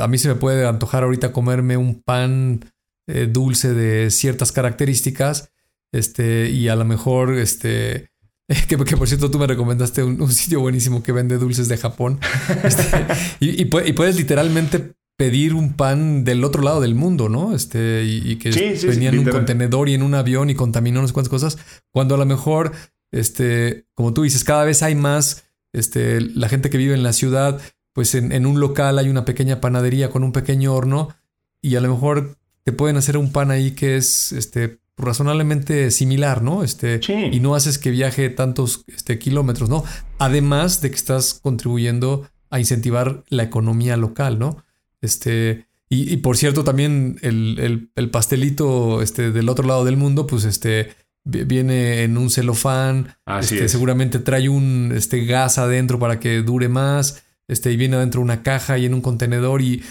[0.00, 2.64] a mí se me puede antojar ahorita comerme un pan
[3.06, 5.52] eh, dulce de ciertas características,
[5.92, 8.10] este, y a lo mejor, este,
[8.68, 12.18] que, por cierto tú me recomendaste un, sitio buenísimo que vende dulces de Japón,
[12.64, 13.06] este,
[13.40, 17.54] y, puedes literalmente pedir un pan del otro lado del mundo, ¿no?
[17.54, 18.50] Este, y, que
[18.86, 21.58] venía en un contenedor y en un avión y contaminó no sé cuántas cosas,
[21.90, 22.72] cuando a lo mejor,
[23.12, 27.12] este, como tú dices, cada vez hay más, este, la gente que vive en la
[27.12, 27.60] ciudad,
[27.92, 31.14] pues en, en un local hay una pequeña panadería con un pequeño horno
[31.62, 36.42] y a lo mejor te pueden hacer un pan ahí que es, este, razonablemente similar,
[36.42, 36.62] ¿no?
[36.62, 37.00] Este,
[37.30, 39.84] y no haces que viaje tantos este, kilómetros, ¿no?
[40.18, 44.64] Además de que estás contribuyendo a incentivar la economía local, ¿no?
[45.00, 50.94] Este, y, por cierto, también el, pastelito este, del otro lado del mundo, pues este,
[51.24, 57.22] viene en un celofán, este, seguramente trae un este, gas adentro para que dure más,
[57.46, 59.62] este, y viene adentro una caja y en un contenedor.
[59.62, 59.84] Y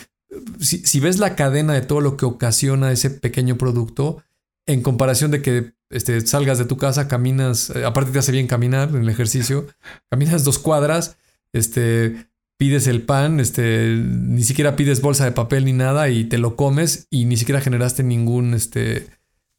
[0.59, 4.21] si, si ves la cadena de todo lo que ocasiona ese pequeño producto,
[4.65, 8.47] en comparación de que este, salgas de tu casa, caminas, eh, aparte te hace bien
[8.47, 9.67] caminar en el ejercicio,
[10.09, 11.17] caminas dos cuadras,
[11.53, 12.27] este,
[12.57, 16.55] pides el pan, este, ni siquiera pides bolsa de papel ni nada y te lo
[16.55, 19.07] comes y ni siquiera generaste ningún, este,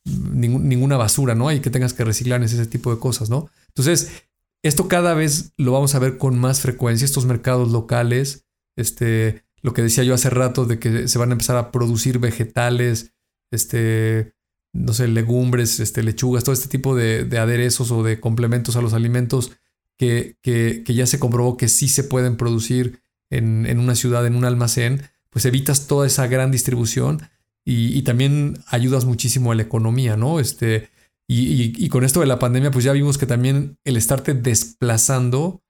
[0.04, 1.52] ninguna basura, ¿no?
[1.52, 3.50] Y que tengas que reciclar ese tipo de cosas, ¿no?
[3.68, 4.24] Entonces,
[4.62, 9.72] esto cada vez lo vamos a ver con más frecuencia, estos mercados locales, este, lo
[9.72, 13.14] que decía yo hace rato de que se van a empezar a producir vegetales,
[13.50, 14.34] este,
[14.72, 18.92] no sé, legumbres, este, lechugas, todo este tipo de, aderezos o de complementos a los
[18.92, 19.52] alimentos
[19.96, 24.44] que, que, ya se comprobó que sí se pueden producir en, una ciudad, en un
[24.44, 27.20] almacén, pues evitas toda esa gran distribución
[27.64, 30.38] y, también ayudas muchísimo a la economía, ¿no?
[30.38, 30.88] Este,
[31.26, 35.62] y, con esto de la pandemia, pues ya vimos que también el estarte desplazando,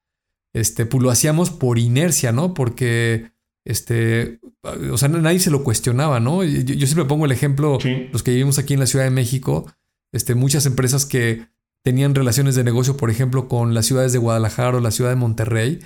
[0.52, 2.52] este, pues lo hacíamos por inercia, ¿no?
[2.52, 3.30] Porque
[3.66, 6.44] este, o sea, nadie se lo cuestionaba, ¿no?
[6.44, 7.78] Yo, siempre pongo el ejemplo,
[8.12, 9.66] los que vivimos aquí en la Ciudad de México,
[10.12, 11.48] este, muchas empresas que
[11.86, 15.14] tenían relaciones de negocio, por ejemplo, con las ciudades de Guadalajara o la ciudad de
[15.14, 15.78] Monterrey,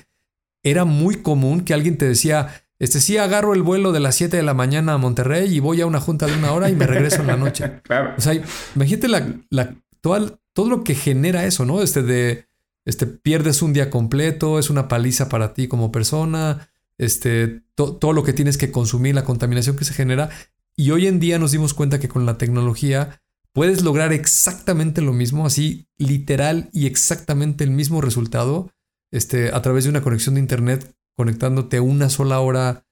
[0.63, 4.35] era muy común que alguien te decía, este sí agarro el vuelo de las 7
[4.35, 6.87] de la mañana a Monterrey y voy a una junta de una hora y me
[6.87, 7.81] regreso en la noche.
[7.83, 8.15] claro.
[8.17, 8.33] O sea,
[8.75, 11.83] imagínate la, todo, lo que genera eso, ¿no?
[11.83, 12.47] Este de,
[12.87, 18.25] este, pierdes un día completo, es una paliza para ti como persona, este, todo lo
[18.25, 20.31] que tienes que consumir, la contaminación que se genera.
[20.77, 23.20] Y hoy en día nos dimos cuenta que con la tecnología
[23.53, 28.71] puedes lograr exactamente lo mismo, así literal y exactamente el mismo resultado,
[29.11, 32.87] este, a través de una conexión de internet, conectándote una sola hora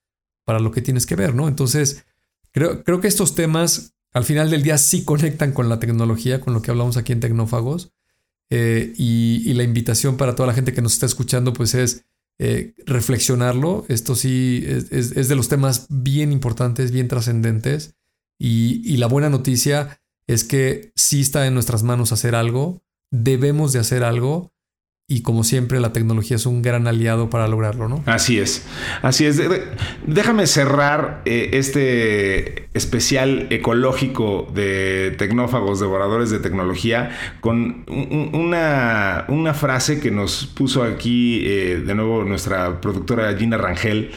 [0.45, 1.49] para lo que tienes que ver, ¿no?
[1.49, 2.05] Entonces,
[2.53, 6.55] creo, creo que estos temas al final del día sí conectan con la tecnología, con
[6.55, 7.93] lo que hablamos aquí en Tecnófagos.
[8.51, 12.07] Eh, y, y, la invitación para toda la gente que nos está escuchando, pues es
[12.39, 13.85] eh, reflexionarlo.
[13.89, 17.95] Esto sí es, de los temas bien importantes, bien trascendentes.
[18.39, 23.73] Y, y, la buena noticia es que sí está en nuestras manos hacer algo, debemos
[23.73, 24.53] de hacer algo
[25.11, 28.03] y como siempre la tecnología es un gran aliado para lograrlo, ¿no?
[28.05, 28.67] Así es,
[29.01, 29.41] así es.
[30.07, 37.11] Déjame cerrar eh, este especial ecológico de tecnófagos, devoradores de tecnología,
[37.41, 44.11] con una, una frase que nos puso aquí eh, de nuevo nuestra productora Gina Rangel.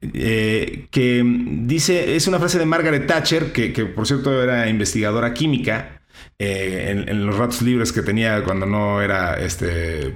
[0.00, 6.02] Eh, que dice, es una frase de Margaret Thatcher, que, por cierto era investigadora química,
[6.40, 10.10] eh, en, los ratos libres que tenía cuando no era este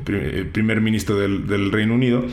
[0.52, 2.24] primer ministro del, Reino Unido,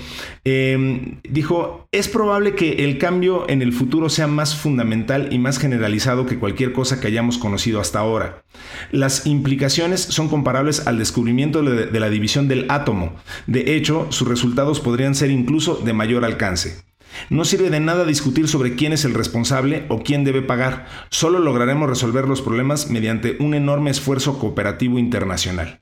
[0.44, 5.58] em, dijo, es probable que el cambio en el futuro sea más fundamental y más
[5.58, 8.44] generalizado que cualquier cosa que hayamos conocido hasta ahora.
[8.92, 13.16] Las implicaciones son comparables al descubrimiento de la división del átomo.
[13.48, 16.89] De hecho, sus resultados podrían ser incluso de mayor alcance.
[17.30, 21.40] No sirve de nada discutir sobre quién es el responsable o quién debe pagar, solo
[21.40, 25.82] lograremos resolver los problemas mediante un enorme esfuerzo cooperativo internacional.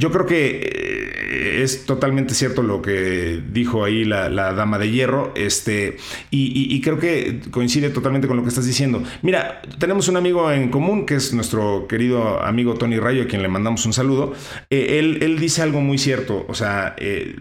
[0.00, 5.32] Yo creo que eh, es totalmente cierto lo que dijo ahí la, dama de hierro,
[5.34, 5.96] este,
[6.30, 9.02] y, creo que coincide totalmente con lo que estás diciendo.
[9.22, 13.42] Mira, tenemos un amigo en común que es nuestro querido amigo Tony Rayo, a quien
[13.42, 14.34] le mandamos un saludo.
[14.70, 17.34] Eh, él, dice algo muy cierto, o sea, eh,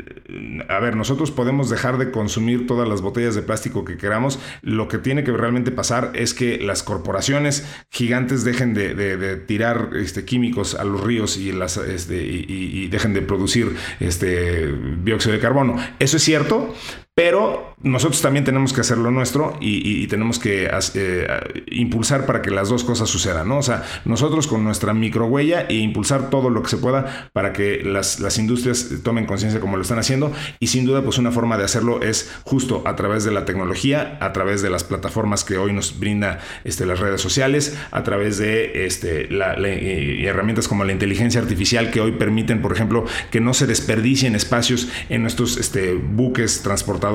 [0.68, 4.88] a ver, nosotros podemos dejar de consumir todas las botellas de plástico que queramos, lo
[4.88, 10.74] que tiene que realmente pasar es que las corporaciones gigantes dejen de, tirar este, químicos
[10.74, 11.78] a los ríos y las...
[11.78, 12.46] Este, y,
[12.89, 14.71] dejen de producir este
[15.03, 15.75] dióxido de carbono.
[15.99, 16.73] Eso es cierto,
[17.18, 21.28] pero nosotros también tenemos que hacer lo nuestro y, tenemos que eh,
[21.72, 23.57] impulsar para que las dos cosas sucedan, ¿no?
[23.57, 27.82] O sea, nosotros con nuestra microhuella e impulsar todo lo que se pueda para que
[27.84, 31.57] las, las industrias tomen conciencia como lo están haciendo y sin duda pues una forma
[31.57, 35.57] de hacerlo es justo a través de la tecnología, a través de las plataformas que
[35.57, 40.91] hoy nos brinda este, las redes sociales, a través de este, la, herramientas como la
[40.91, 45.95] inteligencia artificial que hoy permiten, por ejemplo, que no se desperdicien espacios en nuestros este,
[45.95, 47.07] buques transportadores,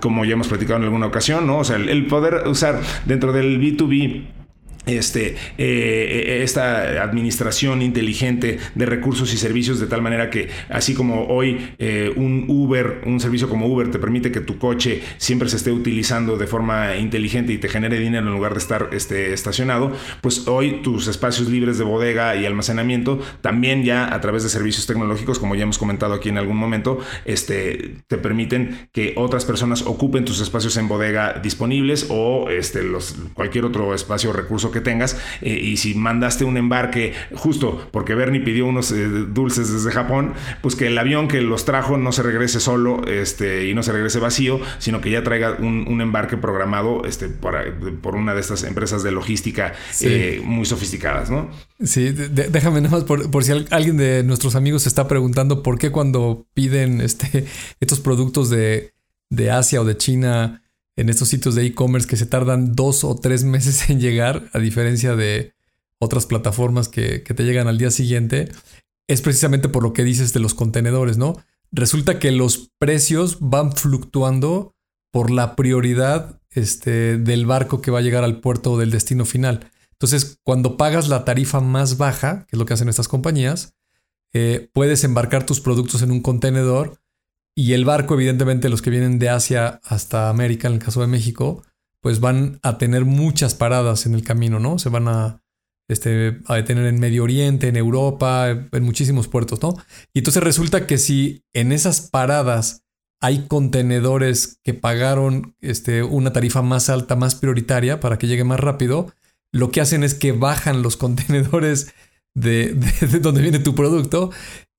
[0.00, 1.58] como ya hemos platicado en alguna ocasión, ¿no?
[1.58, 4.41] O sea, el poder usar dentro del B2B
[4.86, 11.26] este, eh, esta administración inteligente de recursos y servicios de tal manera que así como
[11.26, 15.56] hoy eh, un Uber, un servicio como Uber te permite que tu coche siempre se
[15.56, 19.92] esté utilizando de forma inteligente y te genere dinero en lugar de estar este, estacionado,
[20.20, 24.86] pues hoy tus espacios libres de bodega y almacenamiento también ya a través de servicios
[24.86, 29.82] tecnológicos, como ya hemos comentado aquí en algún momento, este, te permiten que otras personas
[29.82, 34.80] ocupen tus espacios en bodega disponibles o este, los, cualquier otro espacio o recurso que
[34.80, 35.16] tengas.
[35.40, 40.32] Eh, y si mandaste un embarque, justo porque Bernie pidió unos eh, dulces desde Japón,
[40.62, 43.92] pues que el avión que los trajo no se regrese solo este, y no se
[43.92, 49.02] regrese vacío, sino que ya traiga un, embarque programado este, por una de estas empresas
[49.02, 51.50] de logística eh, muy sofisticadas, ¿no?
[51.84, 55.78] Sí, déjame nada más por, por, si alguien de nuestros amigos se está preguntando por
[55.78, 57.46] qué cuando piden este,
[57.80, 58.94] estos productos de,
[59.30, 60.62] de Asia o de China
[60.96, 64.58] en estos sitios de e-commerce que se tardan dos o tres meses en llegar, a
[64.58, 65.54] diferencia de
[65.98, 68.50] otras plataformas que, te llegan al día siguiente,
[69.06, 71.36] es precisamente por lo que dices de los contenedores, ¿no?
[71.70, 74.74] Resulta que los precios van fluctuando
[75.10, 79.24] por la prioridad este, del barco que va a llegar al puerto o del destino
[79.24, 79.70] final.
[79.92, 83.74] Entonces, cuando pagas la tarifa más baja, que es lo que hacen estas compañías,
[84.32, 87.01] eh, puedes embarcar tus productos en un contenedor
[87.54, 91.06] y el barco, evidentemente, los que vienen de Asia hasta América, en el caso de
[91.06, 91.62] México,
[92.00, 94.78] pues van a tener muchas paradas en el camino, ¿no?
[94.78, 95.42] Se van a,
[95.88, 99.76] este, a detener en Medio Oriente, en Europa, en muchísimos puertos, ¿no?
[100.14, 102.84] Y entonces resulta que si en esas paradas
[103.20, 108.58] hay contenedores que pagaron este, una tarifa más alta, más prioritaria para que llegue más
[108.58, 109.12] rápido,
[109.52, 111.92] lo que hacen es que bajan los contenedores
[112.34, 114.30] de, de donde viene tu producto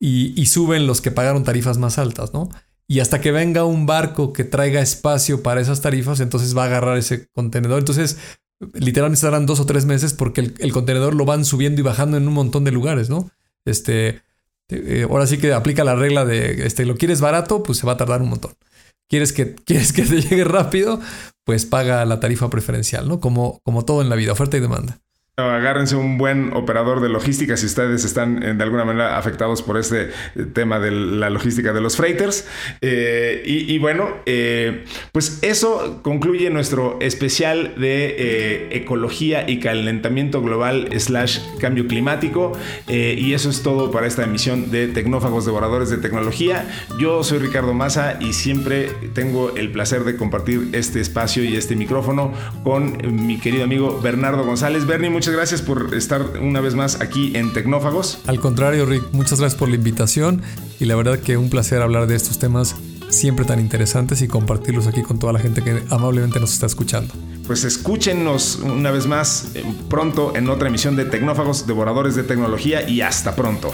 [0.05, 2.49] y, suben los que pagaron tarifas más altas, ¿no?
[2.89, 6.65] Y hasta que venga un barco que traiga espacio para esas tarifas, entonces va a
[6.65, 7.79] agarrar ese contenedor.
[7.79, 8.17] Entonces,
[8.73, 12.27] literalmente estarán dos o tres meses porque el, contenedor lo van subiendo y bajando en
[12.27, 13.31] un montón de lugares, ¿no?
[13.63, 14.21] Este,
[14.67, 17.93] eh, ahora sí que aplica la regla de, este, lo quieres barato, pues se va
[17.93, 18.51] a tardar un montón.
[19.07, 20.99] ¿Quieres que, quieres que te llegue rápido?
[21.45, 23.21] Pues paga la tarifa preferencial, ¿no?
[23.21, 24.99] Como, como todo en la vida, oferta y demanda.
[25.35, 29.79] Agárrense un buen operador de logística si ustedes están eh, de alguna manera afectados por
[29.79, 32.47] este eh, tema de la logística de los freighters.
[32.81, 34.17] Eh, y, bueno,
[35.11, 42.51] pues eso concluye nuestro especial de ecología y calentamiento global slash cambio climático.
[42.87, 46.67] y eso es todo para esta emisión de Tecnófagos Devoradores de Tecnología.
[46.99, 51.75] Yo soy Ricardo Massa y siempre tengo el placer de compartir este espacio y este
[51.75, 54.85] micrófono con mi querido amigo Bernardo González.
[54.85, 58.17] Bernie, muchas gracias por estar una vez más aquí en Tecnófagos.
[58.27, 60.41] Al contrario, Rick, muchas gracias por la invitación
[60.81, 62.75] y la verdad que un placer hablar de estos temas
[63.07, 67.13] siempre tan interesantes y compartirlos aquí con toda la gente que amablemente nos está escuchando.
[67.47, 72.85] Pues escúchenos una vez más eh, pronto en otra emisión de Tecnófagos, Devoradores de Tecnología
[72.89, 73.73] y hasta pronto.